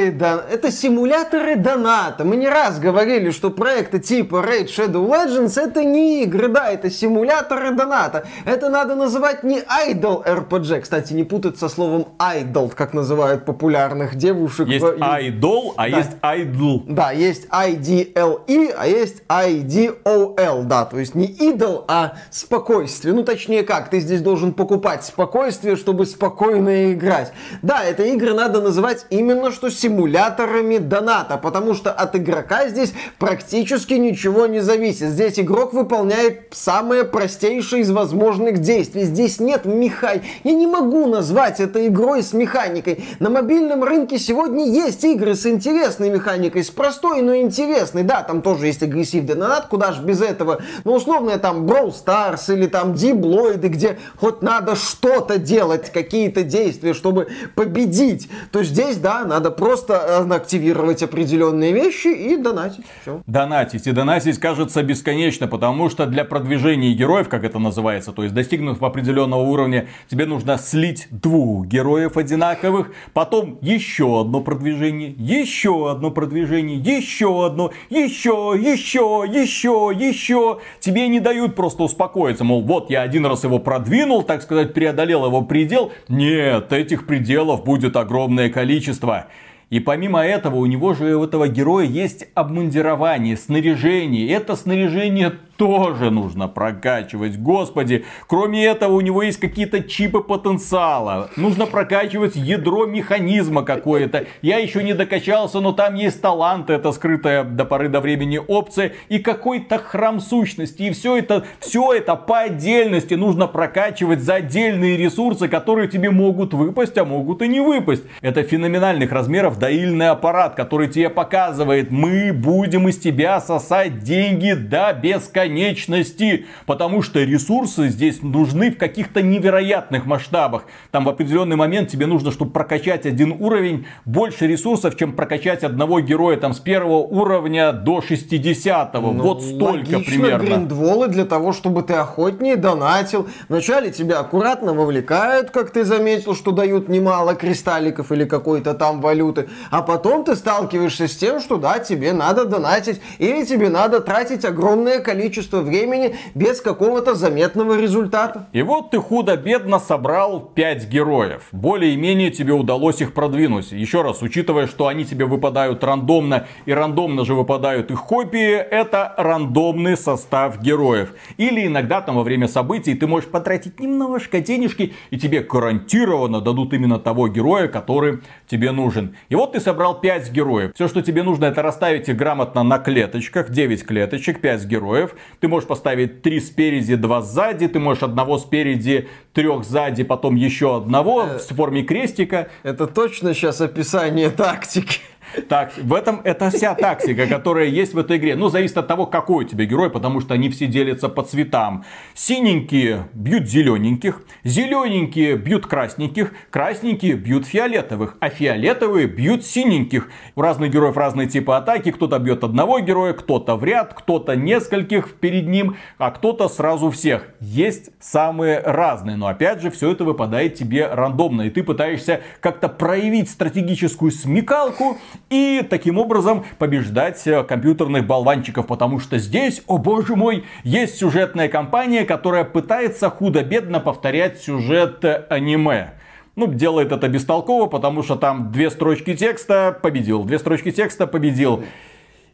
это 0.49 0.71
симуляторы 0.71 1.55
доната. 1.55 2.25
Мы 2.25 2.35
не 2.35 2.49
раз 2.49 2.79
говорили, 2.79 3.31
что 3.31 3.49
проекты 3.49 3.99
типа 3.99 4.35
Raid 4.45 4.67
Shadow 4.67 5.07
Legends 5.07 5.59
это 5.59 5.83
не 5.83 6.23
игры, 6.23 6.49
да, 6.49 6.69
это 6.69 6.89
симуляторы 6.89 7.71
доната. 7.71 8.25
Это 8.45 8.69
надо 8.69 8.95
называть 8.95 9.43
не 9.43 9.59
idol 9.59 10.23
RPG. 10.25 10.81
Кстати, 10.81 11.13
не 11.13 11.23
путать 11.23 11.57
со 11.57 11.69
словом 11.69 12.07
idol, 12.19 12.73
как 12.75 12.93
называют 12.93 13.45
популярных 13.45 14.15
девушек. 14.15 14.67
Есть 14.67 14.83
в... 14.83 14.97
idol, 14.97 15.73
а 15.77 15.89
да. 15.89 15.97
есть 15.97 16.11
idol. 16.21 16.83
Да, 16.87 17.11
есть 17.11 17.47
IDLE, 17.47 18.75
а 18.77 18.87
есть 18.87 19.23
IDOL, 19.27 20.63
да, 20.63 20.85
то 20.85 20.99
есть 20.99 21.15
не 21.15 21.27
idol, 21.27 21.85
а 21.87 22.15
спокойствие. 22.29 23.13
Ну, 23.13 23.23
точнее 23.23 23.63
как, 23.63 23.89
ты 23.89 23.99
здесь 24.01 24.21
должен 24.21 24.53
покупать 24.53 25.05
спокойствие, 25.05 25.75
чтобы 25.77 26.05
спокойно 26.05 26.91
играть. 26.93 27.31
Да, 27.62 27.84
это 27.84 28.03
игры 28.03 28.34
надо 28.34 28.60
называть 28.60 29.06
именно 29.12 29.51
что 29.51 29.70
симуляторами 29.70 30.77
доната, 30.77 31.38
потому 31.38 31.75
что 31.75 31.91
от 31.91 32.15
игрока 32.15 32.68
здесь 32.68 32.94
практически 33.20 33.94
ничего 33.94 34.48
не 34.48 34.62
зависит. 34.62 35.10
Здесь 35.10 35.39
игрок 35.39 35.74
выполняет 35.74 36.48
самое 36.51 37.03
простейшее 37.03 37.84
из 37.84 37.91
возможных 37.91 38.60
действий. 38.60 39.03
Здесь 39.03 39.39
нет 39.39 39.65
механик. 39.65 40.24
Я 40.44 40.53
не 40.53 40.65
могу 40.65 41.06
назвать 41.06 41.60
это 41.60 41.86
игрой 41.88 42.24
с 42.24 42.34
механикой. 42.34 43.03
На 43.20 43.30
мобильном 43.30 43.84
рынке 43.84 44.18
сегодня 44.18 44.65
есть 44.65 45.03
игры 45.03 45.36
с 45.36 45.46
интересной 45.46 46.10
механикой, 46.10 46.63
с 46.63 46.72
простой, 46.72 47.22
но 47.22 47.36
интересной. 47.36 48.03
Да, 48.03 48.24
там 48.24 48.41
тоже 48.41 48.68
есть 48.68 48.82
агрессивный 48.82 49.36
донат, 49.36 49.68
куда 49.68 49.91
же 49.91 50.01
без 50.01 50.22
этого. 50.22 50.62
Но 50.84 50.96
условно 50.96 51.38
там 51.38 51.68
Brawl 51.68 51.94
Stars 51.94 52.51
или 52.51 52.65
там 52.65 52.96
Диблоиды, 52.96 53.68
где 53.68 54.00
хоть 54.20 54.41
надо 54.41 54.75
что-то 54.75 55.38
делать, 55.38 55.91
какие-то 55.91 56.44
действия, 56.44 56.94
чтобы 56.94 57.27
победить, 57.55 58.29
то 58.51 58.63
здесь, 58.63 58.98
да, 58.98 59.25
надо 59.25 59.51
просто 59.51 60.25
э, 60.29 60.34
активировать 60.34 61.03
определенные 61.03 61.72
вещи 61.72 62.08
и 62.08 62.38
донатить. 62.38 62.86
Все. 63.01 63.22
Донатить. 63.27 63.88
И 63.88 63.91
донатить 63.91 64.39
кажется 64.39 64.84
бесконечно, 64.84 65.48
потому 65.48 65.89
что 65.89 66.05
для 66.05 66.25
продвижения 66.25 66.93
героев, 66.93 67.29
как 67.29 67.43
это 67.43 67.60
называется, 67.60 68.12
то 68.12 68.24
есть 68.24 68.34
достигнув 68.34 68.81
определенного 68.81 69.41
уровня, 69.41 69.88
тебе 70.10 70.25
нужно 70.25 70.58
слить 70.58 71.08
двух 71.12 71.65
героев 71.67 72.17
одинаковых, 72.17 72.91
потом 73.13 73.58
еще 73.62 74.22
одно 74.22 74.41
продвижение, 74.41 75.13
еще 75.17 75.91
одно 75.91 76.12
продвижение, 76.12 76.77
еще 76.77 77.46
одно, 77.46 77.72
еще, 77.89 78.53
еще, 78.58 79.25
еще, 79.27 79.91
еще. 79.93 80.60
Тебе 80.79 81.08
не 81.08 81.20
дают 81.20 81.55
просто 81.55 81.84
успокоиться, 81.84 82.43
мол, 82.43 82.62
вот 82.62 82.89
я 82.89 83.01
один 83.01 83.25
раз 83.25 83.43
его 83.43 83.60
продвинул, 83.60 84.24
так 84.24 84.41
сказать, 84.41 84.74
преодолел 84.74 85.25
его 85.25 85.41
предел. 85.41 85.91
Нет, 86.08 86.72
этих 86.72 87.05
пределов 87.05 87.40
пределов 87.41 87.63
будет 87.63 87.95
огромное 87.95 88.50
количество. 88.50 89.27
И 89.71 89.79
помимо 89.79 90.19
этого, 90.19 90.57
у 90.57 90.65
него 90.65 90.93
же 90.93 91.15
у 91.15 91.24
этого 91.24 91.48
героя 91.48 91.86
есть 91.86 92.27
обмундирование, 92.36 93.36
снаряжение. 93.38 94.29
Это 94.29 94.55
снаряжение 94.55 95.33
тоже 95.62 96.10
нужно 96.10 96.48
прокачивать. 96.48 97.38
Господи, 97.38 98.03
кроме 98.25 98.65
этого 98.65 98.94
у 98.94 99.01
него 99.01 99.22
есть 99.22 99.39
какие-то 99.39 99.84
чипы 99.84 100.22
потенциала. 100.22 101.30
Нужно 101.36 101.68
прокачивать 101.68 102.36
ядро 102.36 102.88
механизма 102.88 103.62
какое-то. 103.62 104.25
Я 104.41 104.58
еще 104.58 104.82
не 104.82 104.96
докачался, 104.96 105.60
но 105.60 105.72
там 105.72 105.94
есть 105.94 106.20
талант, 106.20 106.72
это 106.72 106.91
скрытая 106.91 107.44
до 107.44 107.63
поры 107.65 107.89
до 107.89 108.00
времени 108.00 108.39
опция 108.39 108.94
и 109.08 109.20
какой-то 109.20 109.77
храм 109.77 110.20
сущности. 110.20 110.82
И 110.82 110.91
все 110.94 111.18
это, 111.18 111.44
все 111.60 111.94
это 111.94 112.15
по 112.15 112.39
отдельности 112.39 113.13
нужно 113.13 113.46
прокачивать 113.46 114.22
за 114.22 114.36
отдельные 114.38 114.98
ресурсы, 114.98 115.48
которые 115.48 115.88
тебе 115.89 116.10
могут 116.10 116.56
выпасть, 116.56 116.98
а 116.98 117.06
могут 117.06 117.44
и 117.44 117.48
не 117.48 117.60
выпасть. 117.60 118.03
Это 118.22 118.41
феноменальных 118.41 119.12
размеров 119.12 119.60
доильный 119.60 120.10
аппарат, 120.10 120.56
который 120.56 120.88
тебе 120.88 121.12
показывает, 121.12 121.91
мы 121.91 122.34
будем 122.34 122.88
из 122.88 122.98
тебя 122.98 123.39
сосать 123.39 124.00
деньги 124.00 124.53
до 124.53 124.91
бесконечности 124.94 125.50
бесконечности, 125.51 126.46
потому 126.65 127.01
что 127.01 127.20
ресурсы 127.24 127.89
здесь 127.89 128.22
нужны 128.22 128.72
в 128.72 128.77
каких-то 128.77 129.22
невероятных 129.22 130.05
масштабах. 130.05 130.65
Там 130.91 131.05
в 131.05 131.10
определенный 131.10 131.55
момент 131.55 131.89
тебе 131.89 132.05
нужно, 132.05 132.31
чтобы 132.31 132.51
прокачать 132.51 133.05
один 133.05 133.36
уровень, 133.39 133.86
больше 134.05 134.48
ресурсов, 134.48 134.98
чем 134.98 135.13
прокачать 135.13 135.63
одного 135.63 136.00
героя 136.00 136.38
там 136.38 136.53
с 136.53 136.60
первого 136.60 136.98
уровня 136.98 137.72
до 137.72 138.01
60 138.01 138.96
-го. 138.96 139.12
Ну, 139.13 139.24
вот 139.24 139.43
столько 139.43 139.96
логично, 139.96 140.00
примерно. 140.00 140.43
гриндволы 140.43 141.08
для 141.08 141.25
того, 141.25 141.53
чтобы 141.53 141.84
ты 141.84 141.93
охотнее 141.93 142.55
донатил. 142.55 143.27
Вначале 143.50 143.91
тебя 143.91 144.20
аккуратно 144.20 144.74
вовлекают, 144.74 145.51
как 145.51 145.72
ты 145.72 145.84
заметил, 145.84 146.36
что 146.36 146.51
дают 146.51 146.89
немало 146.89 147.36
кристалликов 147.36 148.12
или 148.12 148.25
какой-то 148.25 148.74
там 148.74 149.01
валюты. 149.01 149.48
А 149.72 149.81
потом 149.81 150.24
ты 150.24 150.36
сталкиваешься 150.36 151.08
с 151.08 151.15
тем, 151.15 151.39
что 151.39 151.58
да, 151.58 151.79
тебе 151.79 152.13
надо 152.13 152.46
донатить 152.46 153.01
или 153.20 153.46
тебе 153.46 153.70
надо 153.70 154.00
тратить 154.00 154.46
огромное 154.46 155.00
количество 155.00 155.30
количество 155.31 155.61
времени 155.61 156.15
без 156.35 156.59
какого-то 156.59 157.15
заметного 157.15 157.79
результата. 157.79 158.50
И 158.51 158.61
вот 158.63 158.91
ты 158.91 158.97
худо-бедно 158.97 159.79
собрал 159.79 160.41
5 160.41 160.89
героев. 160.89 161.47
Более-менее 161.53 162.31
тебе 162.31 162.51
удалось 162.51 163.00
их 163.00 163.13
продвинуть. 163.13 163.71
Еще 163.71 164.01
раз, 164.01 164.21
учитывая, 164.21 164.67
что 164.67 164.88
они 164.88 165.05
тебе 165.05 165.23
выпадают 165.23 165.85
рандомно, 165.85 166.47
и 166.65 166.73
рандомно 166.73 167.23
же 167.23 167.33
выпадают 167.33 167.91
их 167.91 168.01
копии, 168.03 168.55
это 168.55 169.13
рандомный 169.17 169.95
состав 169.95 170.61
героев. 170.61 171.13
Или 171.38 171.65
иногда 171.65 172.01
там 172.01 172.17
во 172.17 172.23
время 172.23 172.50
событий 172.50 172.93
ты 172.93 173.07
можешь 173.07 173.29
потратить 173.29 173.79
немножко 173.79 174.41
денежки, 174.41 174.93
и 175.11 175.17
тебе 175.17 175.39
гарантированно 175.39 176.41
дадут 176.41 176.73
именно 176.73 177.00
того 177.00 177.29
героя, 177.29 177.69
который 177.69 178.19
тебе 178.47 178.71
нужен. 178.71 179.15
И 179.29 179.35
вот 179.35 179.53
ты 179.53 179.61
собрал 179.61 180.01
5 180.01 180.29
героев. 180.33 180.71
Все, 180.75 180.89
что 180.89 181.01
тебе 181.01 181.23
нужно, 181.23 181.45
это 181.45 181.61
расставить 181.61 182.09
их 182.09 182.17
грамотно 182.17 182.63
на 182.63 182.79
клеточках, 182.79 183.50
9 183.50 183.85
клеточек, 183.85 184.41
5 184.41 184.65
героев. 184.65 185.15
Ты 185.39 185.47
можешь 185.47 185.67
поставить 185.67 186.21
три 186.21 186.39
спереди, 186.39 186.95
два 186.95 187.21
сзади. 187.21 187.67
Ты 187.67 187.79
можешь 187.79 188.03
одного 188.03 188.37
спереди, 188.37 189.07
трех 189.33 189.63
сзади, 189.63 190.03
потом 190.03 190.35
еще 190.35 190.77
одного 190.77 191.25
в 191.25 191.55
форме 191.55 191.83
крестика. 191.83 192.49
Это 192.63 192.87
точно 192.87 193.33
сейчас 193.33 193.61
описание 193.61 194.29
тактики. 194.29 194.99
Так, 195.47 195.73
в 195.77 195.93
этом 195.93 196.21
это 196.23 196.50
вся 196.50 196.75
тактика, 196.75 197.27
которая 197.27 197.67
есть 197.67 197.93
в 197.93 197.97
этой 197.97 198.17
игре. 198.17 198.35
Ну, 198.35 198.50
зависит 198.50 198.77
от 198.77 198.88
того, 198.88 199.05
какой 199.05 199.45
у 199.45 199.47
тебя 199.47 199.65
герой, 199.65 199.89
потому 199.89 200.19
что 200.19 200.33
они 200.33 200.50
все 200.50 200.67
делятся 200.67 201.09
по 201.09 201.23
цветам. 201.23 201.85
Синенькие 202.13 203.07
бьют 203.13 203.47
зелененьких, 203.47 204.21
зелененькие 204.43 205.38
бьют 205.38 205.67
красненьких, 205.67 206.33
красненькие 206.50 207.13
бьют 207.13 207.45
фиолетовых, 207.45 208.17
а 208.19 208.29
фиолетовые 208.29 209.07
бьют 209.07 209.45
синеньких. 209.45 210.09
У 210.35 210.41
разных 210.41 210.71
героев 210.71 210.97
разные 210.97 211.27
типы 211.27 211.53
атаки. 211.53 211.91
Кто-то 211.91 212.19
бьет 212.19 212.43
одного 212.43 212.79
героя, 212.79 213.13
кто-то 213.13 213.55
в 213.55 213.63
ряд, 213.63 213.93
кто-то 213.93 214.35
нескольких 214.35 215.15
перед 215.15 215.47
ним, 215.47 215.77
а 215.97 216.11
кто-то 216.11 216.47
сразу 216.50 216.89
всех. 216.91 217.27
Есть 217.39 217.91
самые 218.00 218.59
разные, 218.59 219.15
но 219.15 219.27
опять 219.27 219.61
же, 219.61 219.71
все 219.71 219.91
это 219.91 220.03
выпадает 220.03 220.55
тебе 220.55 220.88
рандомно, 220.88 221.43
и 221.43 221.50
ты 221.50 221.63
пытаешься 221.63 222.21
как-то 222.39 222.69
проявить 222.69 223.29
стратегическую 223.29 224.11
смекалку 224.11 224.97
и 225.31 225.65
таким 225.67 225.97
образом 225.97 226.43
побеждать 226.59 227.25
э, 227.25 227.43
компьютерных 227.43 228.05
болванчиков, 228.05 228.67
потому 228.67 229.00
что 229.00 229.17
здесь, 229.17 229.63
о 229.65 229.77
боже 229.77 230.15
мой, 230.15 230.43
есть 230.63 230.97
сюжетная 230.97 231.47
кампания, 231.47 232.03
которая 232.03 232.43
пытается 232.43 233.09
худо-бедно 233.09 233.79
повторять 233.79 234.41
сюжет 234.41 235.03
э, 235.05 235.25
аниме. 235.29 235.93
Ну, 236.35 236.47
делает 236.47 236.91
это 236.91 237.07
бестолково, 237.07 237.67
потому 237.67 238.03
что 238.03 238.15
там 238.17 238.51
две 238.51 238.69
строчки 238.69 239.15
текста 239.15 239.77
победил, 239.81 240.23
две 240.25 240.38
строчки 240.38 240.71
текста 240.71 241.07
победил. 241.07 241.63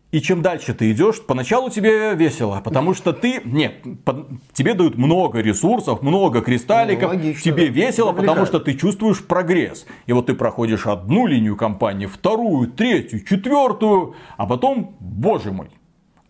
И 0.09 0.21
чем 0.21 0.41
дальше 0.41 0.73
ты 0.73 0.89
идешь, 0.91 1.21
поначалу 1.21 1.69
тебе 1.69 2.15
весело, 2.15 2.61
потому 2.63 2.93
что 2.93 3.11
ты, 3.11 3.41
нет, 3.43 3.83
по, 4.05 4.25
тебе 4.53 4.73
дают 4.73 4.97
много 4.97 5.39
ресурсов, 5.39 6.01
много 6.01 6.39
кристалликов, 6.41 7.11
ну, 7.11 7.17
логично, 7.17 7.41
тебе 7.41 7.67
да. 7.67 7.73
весело, 7.73 8.13
Привлекает. 8.13 8.15
потому 8.29 8.45
что 8.45 8.59
ты 8.61 8.73
чувствуешь 8.75 9.21
прогресс. 9.21 9.85
И 10.05 10.13
вот 10.13 10.27
ты 10.27 10.33
проходишь 10.33 10.85
одну 10.85 11.27
линию 11.27 11.57
кампании, 11.57 12.05
вторую, 12.05 12.71
третью, 12.71 13.21
четвертую, 13.25 14.15
а 14.37 14.45
потом, 14.45 14.95
боже 15.01 15.51
мой, 15.51 15.67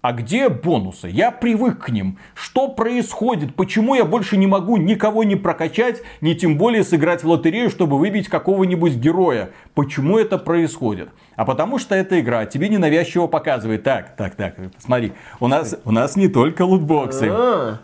а 0.07 0.13
где 0.13 0.47
бонусы? 0.47 1.09
Я 1.09 1.31
привык 1.31 1.79
к 1.79 1.89
ним. 1.89 2.17
Что 2.33 2.69
происходит? 2.69 3.55
Почему 3.55 3.93
я 3.93 4.05
больше 4.05 4.37
не 4.37 4.47
могу 4.47 4.77
никого 4.77 5.25
не 5.25 5.35
прокачать, 5.35 6.01
ни 6.21 6.33
тем 6.33 6.57
более 6.57 6.85
сыграть 6.85 7.25
в 7.25 7.27
лотерею, 7.27 7.69
чтобы 7.69 7.99
выбить 7.99 8.29
какого-нибудь 8.29 8.93
героя? 8.93 9.49
Почему 9.73 10.17
это 10.17 10.37
происходит? 10.37 11.09
А 11.35 11.43
потому 11.43 11.77
что 11.77 11.93
эта 11.93 12.21
игра 12.21 12.45
тебе 12.45 12.69
ненавязчиво 12.69 13.27
показывает. 13.27 13.83
Так, 13.83 14.15
так, 14.15 14.35
так, 14.35 14.55
смотри, 14.77 15.11
у 15.41 15.47
нас, 15.47 15.75
у 15.83 15.91
нас 15.91 16.15
не 16.15 16.29
только 16.29 16.61
лутбоксы. 16.61 17.27
А. 17.29 17.79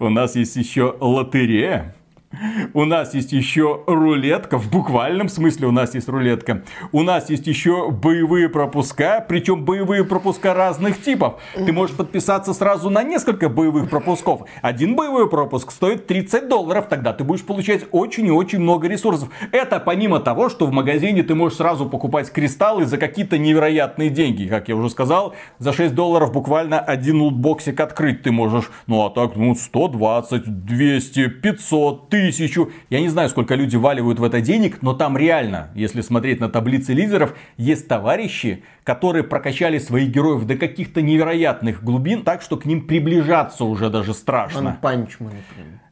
У 0.00 0.08
нас 0.08 0.34
есть 0.34 0.56
еще 0.56 0.96
лотерея. 0.98 1.94
У 2.74 2.84
нас 2.84 3.14
есть 3.14 3.32
еще 3.32 3.82
рулетка, 3.86 4.58
в 4.58 4.70
буквальном 4.70 5.28
смысле 5.28 5.68
у 5.68 5.70
нас 5.70 5.94
есть 5.94 6.08
рулетка. 6.08 6.62
У 6.90 7.02
нас 7.02 7.30
есть 7.30 7.46
еще 7.46 7.90
боевые 7.90 8.48
пропуска, 8.48 9.24
причем 9.26 9.64
боевые 9.64 10.04
пропуска 10.04 10.54
разных 10.54 11.02
типов. 11.02 11.40
Ты 11.54 11.72
можешь 11.72 11.96
подписаться 11.96 12.54
сразу 12.54 12.90
на 12.90 13.02
несколько 13.02 13.48
боевых 13.48 13.90
пропусков. 13.90 14.42
Один 14.62 14.96
боевой 14.96 15.28
пропуск 15.28 15.70
стоит 15.70 16.06
30 16.06 16.48
долларов, 16.48 16.86
тогда 16.88 17.12
ты 17.12 17.24
будешь 17.24 17.44
получать 17.44 17.84
очень 17.90 18.26
и 18.26 18.30
очень 18.30 18.60
много 18.60 18.88
ресурсов. 18.88 19.28
Это 19.50 19.80
помимо 19.80 20.20
того, 20.20 20.48
что 20.48 20.66
в 20.66 20.72
магазине 20.72 21.22
ты 21.22 21.34
можешь 21.34 21.58
сразу 21.58 21.88
покупать 21.88 22.30
кристаллы 22.30 22.86
за 22.86 22.98
какие-то 22.98 23.38
невероятные 23.38 24.10
деньги. 24.10 24.46
Как 24.46 24.68
я 24.68 24.76
уже 24.76 24.90
сказал, 24.90 25.34
за 25.58 25.72
6 25.72 25.94
долларов 25.94 26.32
буквально 26.32 26.80
один 26.80 27.20
лутбоксик 27.20 27.78
открыть 27.80 28.22
ты 28.22 28.32
можешь. 28.32 28.70
Ну 28.86 29.04
а 29.04 29.10
так, 29.10 29.36
ну 29.36 29.54
120, 29.54 30.64
200, 30.64 31.28
500, 31.28 32.08
1000 32.08 32.21
тысячу. 32.30 32.70
Я 32.90 33.00
не 33.00 33.08
знаю, 33.08 33.28
сколько 33.28 33.54
люди 33.54 33.76
валивают 33.76 34.18
в 34.18 34.24
это 34.24 34.40
денег, 34.40 34.82
но 34.82 34.94
там 34.94 35.16
реально, 35.16 35.70
если 35.74 36.00
смотреть 36.00 36.40
на 36.40 36.48
таблицы 36.48 36.92
лидеров, 36.92 37.34
есть 37.56 37.88
товарищи, 37.88 38.62
которые 38.84 39.22
прокачали 39.22 39.78
своих 39.78 40.10
героев 40.10 40.44
до 40.44 40.56
каких-то 40.56 41.02
невероятных 41.02 41.82
глубин, 41.82 42.22
так 42.22 42.42
что 42.42 42.56
к 42.56 42.64
ним 42.64 42.86
приближаться 42.86 43.64
уже 43.64 43.90
даже 43.90 44.14
страшно. 44.14 44.78
Punch 44.80 45.09
Man. 45.09 45.32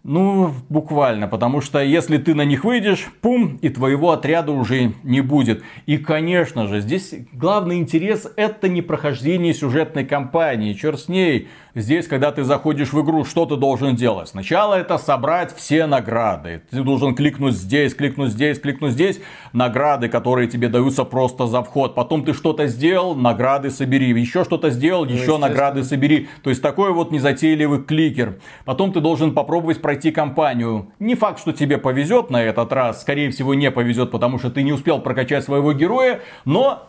Ну, 0.03 0.55
буквально, 0.71 1.29
потому 1.29 1.61
что 1.61 1.79
если 1.83 2.17
ты 2.17 2.35
на 2.35 2.47
них 2.47 2.65
выйдешь, 2.65 3.09
пум, 3.21 3.59
и 3.61 3.69
твоего 3.69 4.13
отряда 4.13 4.51
уже 4.51 4.95
не 5.03 5.21
будет. 5.21 5.63
И, 5.85 5.99
конечно 5.99 6.67
же, 6.69 6.81
здесь 6.81 7.15
главный 7.33 7.77
интерес 7.77 8.27
это 8.37 8.69
не 8.71 8.81
прохождение 8.81 9.53
сюжетной 9.53 10.07
кампании, 10.07 10.73
черт 10.73 11.01
с 11.01 11.09
ней. 11.09 11.49
Здесь, 11.75 12.09
когда 12.09 12.33
ты 12.33 12.45
заходишь 12.45 12.93
в 12.93 13.01
игру, 13.03 13.25
что 13.25 13.45
ты 13.45 13.57
должен 13.57 13.95
делать? 13.95 14.29
Сначала 14.29 14.75
это 14.75 14.97
собрать 14.97 15.55
все 15.55 15.87
награды. 15.87 16.63
Ты 16.71 16.83
должен 16.83 17.15
кликнуть 17.15 17.55
здесь, 17.55 17.95
кликнуть 17.95 18.33
здесь, 18.33 18.59
кликнуть 18.59 18.93
здесь. 18.93 19.21
Награды, 19.53 20.09
которые 20.09 20.49
тебе 20.49 20.69
даются 20.69 21.05
просто 21.05 21.47
за 21.47 21.63
вход. 21.63 21.95
Потом 21.95 22.25
ты 22.25 22.33
что-то 22.33 22.67
сделал, 22.81 23.15
награды 23.15 23.71
собери. 23.71 24.09
Еще 24.19 24.43
что-то 24.43 24.71
сделал, 24.71 25.05
ну, 25.05 25.13
еще 25.13 25.37
награды 25.37 25.85
собери. 25.85 26.29
То 26.43 26.49
есть 26.49 26.63
такой 26.63 26.93
вот 26.93 27.13
незатейливый 27.13 27.83
кликер. 27.83 28.41
Потом 28.65 28.91
ты 28.93 29.01
должен 29.01 29.35
попробовать 29.35 29.83
пройти 29.83 30.11
кампанию. 30.11 30.91
Не 30.99 31.15
факт, 31.15 31.41
что 31.41 31.53
тебе 31.53 31.77
повезет 31.77 32.31
на 32.31 32.43
этот 32.43 32.73
раз. 32.73 33.03
Скорее 33.03 33.31
всего 33.31 33.53
не 33.53 33.71
повезет, 33.71 34.11
потому 34.11 34.39
что 34.39 34.51
ты 34.51 34.63
не 34.63 34.73
успел 34.73 34.99
прокачать 35.01 35.45
своего 35.45 35.75
героя. 35.75 36.21
Но 36.47 36.89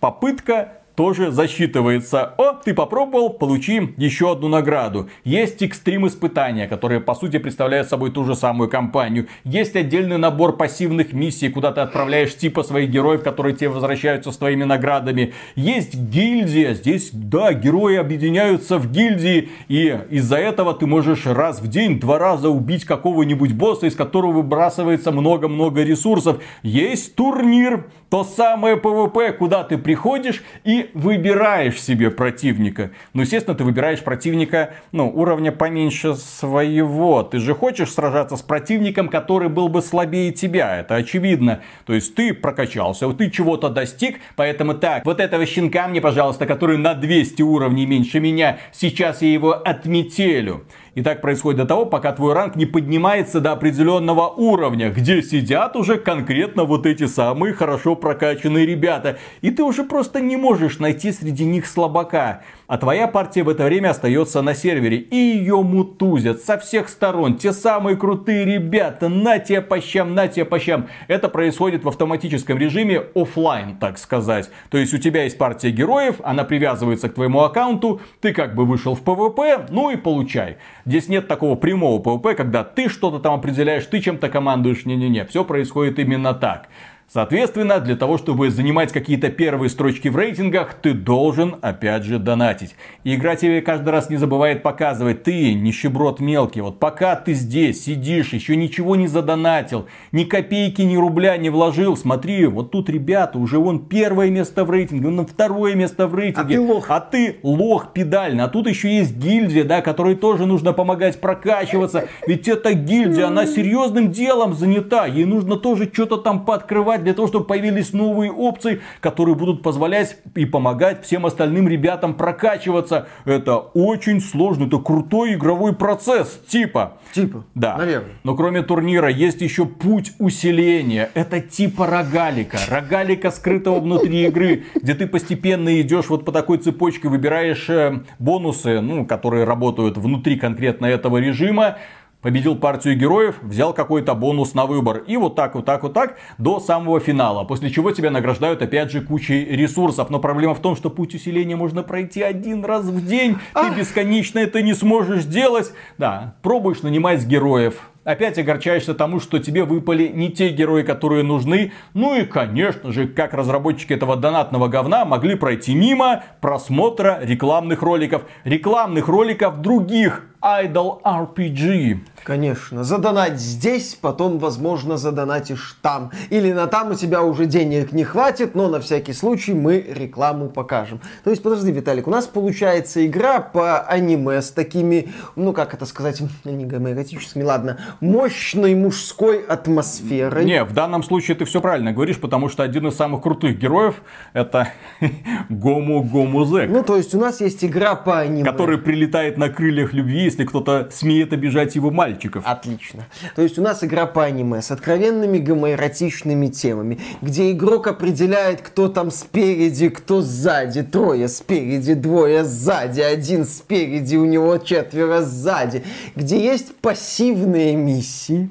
попытка 0.00 0.77
тоже 0.98 1.30
засчитывается. 1.30 2.34
О, 2.38 2.54
ты 2.54 2.74
попробовал, 2.74 3.30
получи 3.30 3.94
еще 3.96 4.32
одну 4.32 4.48
награду. 4.48 5.08
Есть 5.22 5.62
экстрим 5.62 6.08
испытания, 6.08 6.66
которые 6.66 6.98
по 6.98 7.14
сути 7.14 7.38
представляют 7.38 7.88
собой 7.88 8.10
ту 8.10 8.24
же 8.24 8.34
самую 8.34 8.68
кампанию. 8.68 9.28
Есть 9.44 9.76
отдельный 9.76 10.18
набор 10.18 10.56
пассивных 10.56 11.12
миссий, 11.12 11.50
куда 11.50 11.70
ты 11.70 11.82
отправляешь 11.82 12.36
типа 12.36 12.64
своих 12.64 12.90
героев, 12.90 13.22
которые 13.22 13.54
тебе 13.54 13.68
возвращаются 13.68 14.32
с 14.32 14.38
твоими 14.38 14.64
наградами. 14.64 15.34
Есть 15.54 15.94
гильдия, 15.94 16.74
здесь, 16.74 17.10
да, 17.12 17.52
герои 17.52 17.94
объединяются 17.94 18.78
в 18.78 18.90
гильдии, 18.90 19.50
и 19.68 20.00
из-за 20.10 20.38
этого 20.38 20.74
ты 20.74 20.86
можешь 20.86 21.26
раз 21.26 21.60
в 21.60 21.68
день, 21.68 22.00
два 22.00 22.18
раза 22.18 22.50
убить 22.50 22.84
какого-нибудь 22.84 23.52
босса, 23.52 23.86
из 23.86 23.94
которого 23.94 24.32
выбрасывается 24.32 25.12
много-много 25.12 25.84
ресурсов. 25.84 26.42
Есть 26.64 27.14
турнир, 27.14 27.86
то 28.10 28.24
самое 28.24 28.76
PvP, 28.76 29.34
куда 29.34 29.62
ты 29.62 29.78
приходишь 29.78 30.42
и 30.64 30.87
выбираешь 30.94 31.80
себе 31.80 32.10
противника. 32.10 32.90
Ну, 33.12 33.22
естественно, 33.22 33.56
ты 33.56 33.64
выбираешь 33.64 34.00
противника, 34.00 34.74
ну, 34.92 35.08
уровня 35.08 35.52
поменьше 35.52 36.14
своего. 36.14 37.22
Ты 37.22 37.38
же 37.38 37.54
хочешь 37.54 37.92
сражаться 37.92 38.36
с 38.36 38.42
противником, 38.42 39.08
который 39.08 39.48
был 39.48 39.68
бы 39.68 39.82
слабее 39.82 40.32
тебя. 40.32 40.80
Это 40.80 40.96
очевидно. 40.96 41.60
То 41.86 41.94
есть 41.94 42.14
ты 42.14 42.34
прокачался, 42.34 43.08
ты 43.12 43.30
чего-то 43.30 43.68
достиг, 43.68 44.20
поэтому 44.36 44.74
так, 44.74 45.04
вот 45.04 45.20
этого 45.20 45.44
щенка 45.46 45.88
мне, 45.88 46.00
пожалуйста, 46.00 46.46
который 46.46 46.78
на 46.78 46.94
200 46.94 47.42
уровней 47.42 47.86
меньше 47.86 48.20
меня, 48.20 48.58
сейчас 48.72 49.22
я 49.22 49.32
его 49.32 49.52
отметелю. 49.52 50.64
И 50.98 51.02
так 51.02 51.20
происходит 51.20 51.58
до 51.60 51.64
того, 51.64 51.86
пока 51.86 52.10
твой 52.10 52.32
ранг 52.32 52.56
не 52.56 52.66
поднимается 52.66 53.40
до 53.40 53.52
определенного 53.52 54.26
уровня, 54.26 54.90
где 54.90 55.22
сидят 55.22 55.76
уже 55.76 55.96
конкретно 55.96 56.64
вот 56.64 56.86
эти 56.86 57.06
самые 57.06 57.54
хорошо 57.54 57.94
прокачанные 57.94 58.66
ребята. 58.66 59.16
И 59.40 59.52
ты 59.52 59.62
уже 59.62 59.84
просто 59.84 60.20
не 60.20 60.36
можешь 60.36 60.80
найти 60.80 61.12
среди 61.12 61.44
них 61.44 61.68
слабака. 61.68 62.42
А 62.68 62.76
твоя 62.76 63.08
партия 63.08 63.44
в 63.44 63.48
это 63.48 63.64
время 63.64 63.88
остается 63.88 64.42
на 64.42 64.54
сервере. 64.54 64.98
И 64.98 65.16
ее 65.16 65.62
мутузят 65.62 66.42
со 66.42 66.58
всех 66.58 66.90
сторон. 66.90 67.38
Те 67.38 67.54
самые 67.54 67.96
крутые 67.96 68.44
ребята. 68.44 69.08
На 69.08 69.38
тебе 69.38 69.62
по 69.62 69.80
щам, 69.80 70.14
на 70.14 70.28
тебе 70.28 70.44
по 70.44 70.60
щам. 70.60 70.86
Это 71.08 71.30
происходит 71.30 71.84
в 71.84 71.88
автоматическом 71.88 72.58
режиме 72.58 73.04
офлайн, 73.14 73.78
так 73.78 73.96
сказать. 73.96 74.50
То 74.68 74.76
есть 74.76 74.92
у 74.92 74.98
тебя 74.98 75.24
есть 75.24 75.38
партия 75.38 75.70
героев, 75.70 76.16
она 76.22 76.44
привязывается 76.44 77.08
к 77.08 77.14
твоему 77.14 77.40
аккаунту. 77.40 78.02
Ты 78.20 78.34
как 78.34 78.54
бы 78.54 78.66
вышел 78.66 78.94
в 78.94 79.02
PvP, 79.02 79.68
ну 79.70 79.88
и 79.88 79.96
получай. 79.96 80.58
Здесь 80.84 81.08
нет 81.08 81.26
такого 81.26 81.54
прямого 81.54 82.02
PvP, 82.02 82.34
когда 82.34 82.64
ты 82.64 82.90
что-то 82.90 83.18
там 83.18 83.32
определяешь, 83.32 83.86
ты 83.86 83.98
чем-то 83.98 84.28
командуешь. 84.28 84.84
Не-не-не, 84.84 85.24
все 85.24 85.42
происходит 85.42 85.98
именно 85.98 86.34
так. 86.34 86.68
Соответственно, 87.10 87.80
для 87.80 87.96
того, 87.96 88.18
чтобы 88.18 88.50
занимать 88.50 88.92
какие-то 88.92 89.30
первые 89.30 89.70
строчки 89.70 90.08
в 90.08 90.16
рейтингах, 90.16 90.74
ты 90.74 90.92
должен, 90.92 91.56
опять 91.62 92.04
же, 92.04 92.18
донатить. 92.18 92.76
И 93.02 93.14
игра 93.14 93.34
тебе 93.34 93.62
каждый 93.62 93.88
раз 93.88 94.10
не 94.10 94.18
забывает 94.18 94.62
показывать, 94.62 95.22
ты 95.22 95.54
нищеброд 95.54 96.20
мелкий, 96.20 96.60
вот 96.60 96.78
пока 96.78 97.16
ты 97.16 97.32
здесь 97.32 97.82
сидишь, 97.82 98.34
еще 98.34 98.56
ничего 98.56 98.94
не 98.94 99.06
задонатил, 99.06 99.86
ни 100.12 100.24
копейки, 100.24 100.82
ни 100.82 100.96
рубля 100.96 101.38
не 101.38 101.48
вложил, 101.48 101.96
смотри, 101.96 102.44
вот 102.44 102.72
тут 102.72 102.90
ребята, 102.90 103.38
уже 103.38 103.58
вон 103.58 103.86
первое 103.86 104.28
место 104.28 104.66
в 104.66 104.70
рейтинге, 104.70 105.08
вон 105.08 105.26
второе 105.26 105.74
место 105.74 106.08
в 106.08 106.14
рейтинге. 106.14 106.56
А 106.56 106.58
ты 106.58 106.60
лох. 106.60 106.86
А 106.90 107.00
ты 107.00 107.36
лох 107.42 107.94
педально. 107.94 108.44
А 108.44 108.48
тут 108.48 108.68
еще 108.68 108.94
есть 108.94 109.16
гильдия, 109.16 109.64
да, 109.64 109.80
которой 109.80 110.14
тоже 110.14 110.44
нужно 110.44 110.74
помогать 110.74 111.18
прокачиваться. 111.18 112.06
Ведь 112.26 112.48
эта 112.48 112.74
гильдия, 112.74 113.28
она 113.28 113.46
серьезным 113.46 114.10
делом 114.10 114.52
занята. 114.52 115.06
Ей 115.06 115.24
нужно 115.24 115.56
тоже 115.56 115.88
что-то 115.90 116.18
там 116.18 116.44
пооткрывать 116.44 116.97
развивать 116.98 117.04
для 117.04 117.14
того, 117.14 117.28
чтобы 117.28 117.46
появились 117.46 117.92
новые 117.92 118.30
опции, 118.30 118.80
которые 119.00 119.34
будут 119.34 119.62
позволять 119.62 120.16
и 120.34 120.44
помогать 120.44 121.04
всем 121.04 121.26
остальным 121.26 121.68
ребятам 121.68 122.14
прокачиваться. 122.14 123.08
Это 123.24 123.56
очень 123.58 124.20
сложно, 124.20 124.66
это 124.66 124.78
крутой 124.78 125.34
игровой 125.34 125.74
процесс, 125.74 126.40
типа. 126.46 126.98
Типа, 127.12 127.44
да. 127.54 127.76
наверное. 127.76 128.10
Но 128.24 128.34
кроме 128.34 128.62
турнира 128.62 129.08
есть 129.08 129.40
еще 129.40 129.66
путь 129.66 130.12
усиления. 130.18 131.10
Это 131.14 131.40
типа 131.40 131.86
рогалика. 131.86 132.58
Рогалика 132.68 133.30
скрытого 133.30 133.80
внутри 133.80 134.26
игры, 134.26 134.64
где 134.74 134.94
ты 134.94 135.06
постепенно 135.06 135.80
идешь 135.80 136.08
вот 136.08 136.24
по 136.24 136.32
такой 136.32 136.58
цепочке, 136.58 137.08
выбираешь 137.08 137.68
э, 137.70 138.02
бонусы, 138.18 138.80
ну, 138.80 139.06
которые 139.06 139.44
работают 139.44 139.96
внутри 139.96 140.36
конкретно 140.36 140.86
этого 140.86 141.18
режима, 141.18 141.78
победил 142.20 142.56
партию 142.56 142.96
героев, 142.96 143.36
взял 143.42 143.72
какой-то 143.72 144.14
бонус 144.14 144.54
на 144.54 144.66
выбор. 144.66 144.98
И 145.06 145.16
вот 145.16 145.34
так, 145.34 145.54
вот 145.54 145.64
так, 145.64 145.82
вот 145.82 145.92
так 145.92 146.16
до 146.38 146.60
самого 146.60 147.00
финала. 147.00 147.44
После 147.44 147.70
чего 147.70 147.92
тебя 147.92 148.10
награждают 148.10 148.62
опять 148.62 148.90
же 148.90 149.00
кучей 149.00 149.44
ресурсов. 149.44 150.10
Но 150.10 150.18
проблема 150.18 150.54
в 150.54 150.60
том, 150.60 150.76
что 150.76 150.90
путь 150.90 151.14
усиления 151.14 151.56
можно 151.56 151.82
пройти 151.82 152.22
один 152.22 152.64
раз 152.64 152.84
в 152.84 153.06
день. 153.06 153.38
Ты 153.54 153.78
бесконечно 153.78 154.38
это 154.38 154.62
не 154.62 154.74
сможешь 154.74 155.24
делать. 155.24 155.72
Да, 155.96 156.34
пробуешь 156.42 156.82
нанимать 156.82 157.24
героев 157.24 157.88
опять 158.08 158.38
огорчаешься 158.38 158.94
тому, 158.94 159.20
что 159.20 159.38
тебе 159.38 159.64
выпали 159.64 160.08
не 160.08 160.30
те 160.30 160.48
герои, 160.48 160.82
которые 160.82 161.22
нужны. 161.22 161.72
Ну 161.92 162.18
и, 162.18 162.24
конечно 162.24 162.90
же, 162.90 163.06
как 163.06 163.34
разработчики 163.34 163.92
этого 163.92 164.16
донатного 164.16 164.68
говна 164.68 165.04
могли 165.04 165.34
пройти 165.34 165.74
мимо 165.74 166.24
просмотра 166.40 167.18
рекламных 167.20 167.82
роликов. 167.82 168.22
Рекламных 168.44 169.08
роликов 169.08 169.60
других 169.60 170.24
Idol 170.42 171.02
RPG. 171.02 171.98
Конечно. 172.22 172.84
Задонать 172.84 173.40
здесь, 173.40 173.96
потом, 174.00 174.38
возможно, 174.38 174.96
задонатишь 174.96 175.76
там. 175.82 176.12
Или 176.30 176.52
на 176.52 176.66
там 176.66 176.92
у 176.92 176.94
тебя 176.94 177.22
уже 177.22 177.46
денег 177.46 177.92
не 177.92 178.04
хватит, 178.04 178.54
но 178.54 178.68
на 178.68 178.80
всякий 178.80 179.12
случай 179.12 179.52
мы 179.52 179.78
рекламу 179.78 180.48
покажем. 180.48 181.00
То 181.24 181.30
есть, 181.30 181.42
подожди, 181.42 181.72
Виталик, 181.72 182.06
у 182.06 182.10
нас 182.10 182.26
получается 182.26 183.04
игра 183.06 183.40
по 183.40 183.80
аниме 183.80 184.42
с 184.42 184.50
такими, 184.50 185.08
ну 185.36 185.52
как 185.52 185.74
это 185.74 185.86
сказать, 185.86 186.22
не 186.44 186.66
гомоэротическими, 186.66 187.42
ладно, 187.42 187.78
мощной 188.00 188.74
мужской 188.74 189.42
атмосферой. 189.42 190.44
Не, 190.44 190.64
в 190.64 190.72
данном 190.72 191.02
случае 191.02 191.36
ты 191.36 191.44
все 191.46 191.60
правильно 191.60 191.92
говоришь, 191.92 192.20
потому 192.20 192.48
что 192.48 192.62
один 192.62 192.86
из 192.86 192.94
самых 192.94 193.22
крутых 193.22 193.58
героев 193.58 194.02
это 194.34 194.68
Гому 195.48 196.02
Гому 196.04 196.44
Зек. 196.44 196.70
Ну, 196.70 196.84
то 196.84 196.96
есть 196.96 197.14
у 197.14 197.18
нас 197.18 197.40
есть 197.40 197.64
игра 197.64 197.94
по 197.94 198.20
аниме. 198.20 198.44
Который 198.44 198.78
прилетает 198.78 199.36
на 199.36 199.48
крыльях 199.48 199.92
любви, 199.92 200.27
если 200.28 200.44
кто-то 200.44 200.88
смеет 200.92 201.32
обижать 201.32 201.74
его 201.74 201.90
мальчик 201.90 202.08
мальчиков. 202.08 202.44
Отлично. 202.46 203.06
То 203.34 203.42
есть 203.42 203.58
у 203.58 203.62
нас 203.62 203.84
игра 203.84 204.06
по 204.06 204.24
аниме 204.24 204.62
с 204.62 204.70
откровенными 204.70 205.38
гомоэротичными 205.38 206.48
темами, 206.48 206.98
где 207.22 207.50
игрок 207.52 207.86
определяет, 207.86 208.62
кто 208.62 208.88
там 208.88 209.10
спереди, 209.10 209.88
кто 209.88 210.20
сзади. 210.20 210.82
Трое 210.82 211.28
спереди, 211.28 211.94
двое 211.94 212.44
сзади, 212.44 213.00
один 213.00 213.44
спереди, 213.44 214.16
у 214.16 214.24
него 214.24 214.58
четверо 214.58 215.22
сзади. 215.22 215.84
Где 216.16 216.42
есть 216.42 216.74
пассивные 216.76 217.76
миссии 217.76 218.48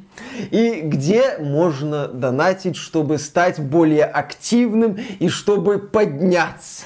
и 0.52 0.82
где 0.84 1.38
можно 1.40 2.08
донатить, 2.08 2.76
чтобы 2.76 3.18
стать 3.18 3.60
более 3.60 4.06
активным 4.06 4.98
и 5.20 5.30
чтобы 5.30 5.80
подняться. 5.80 6.86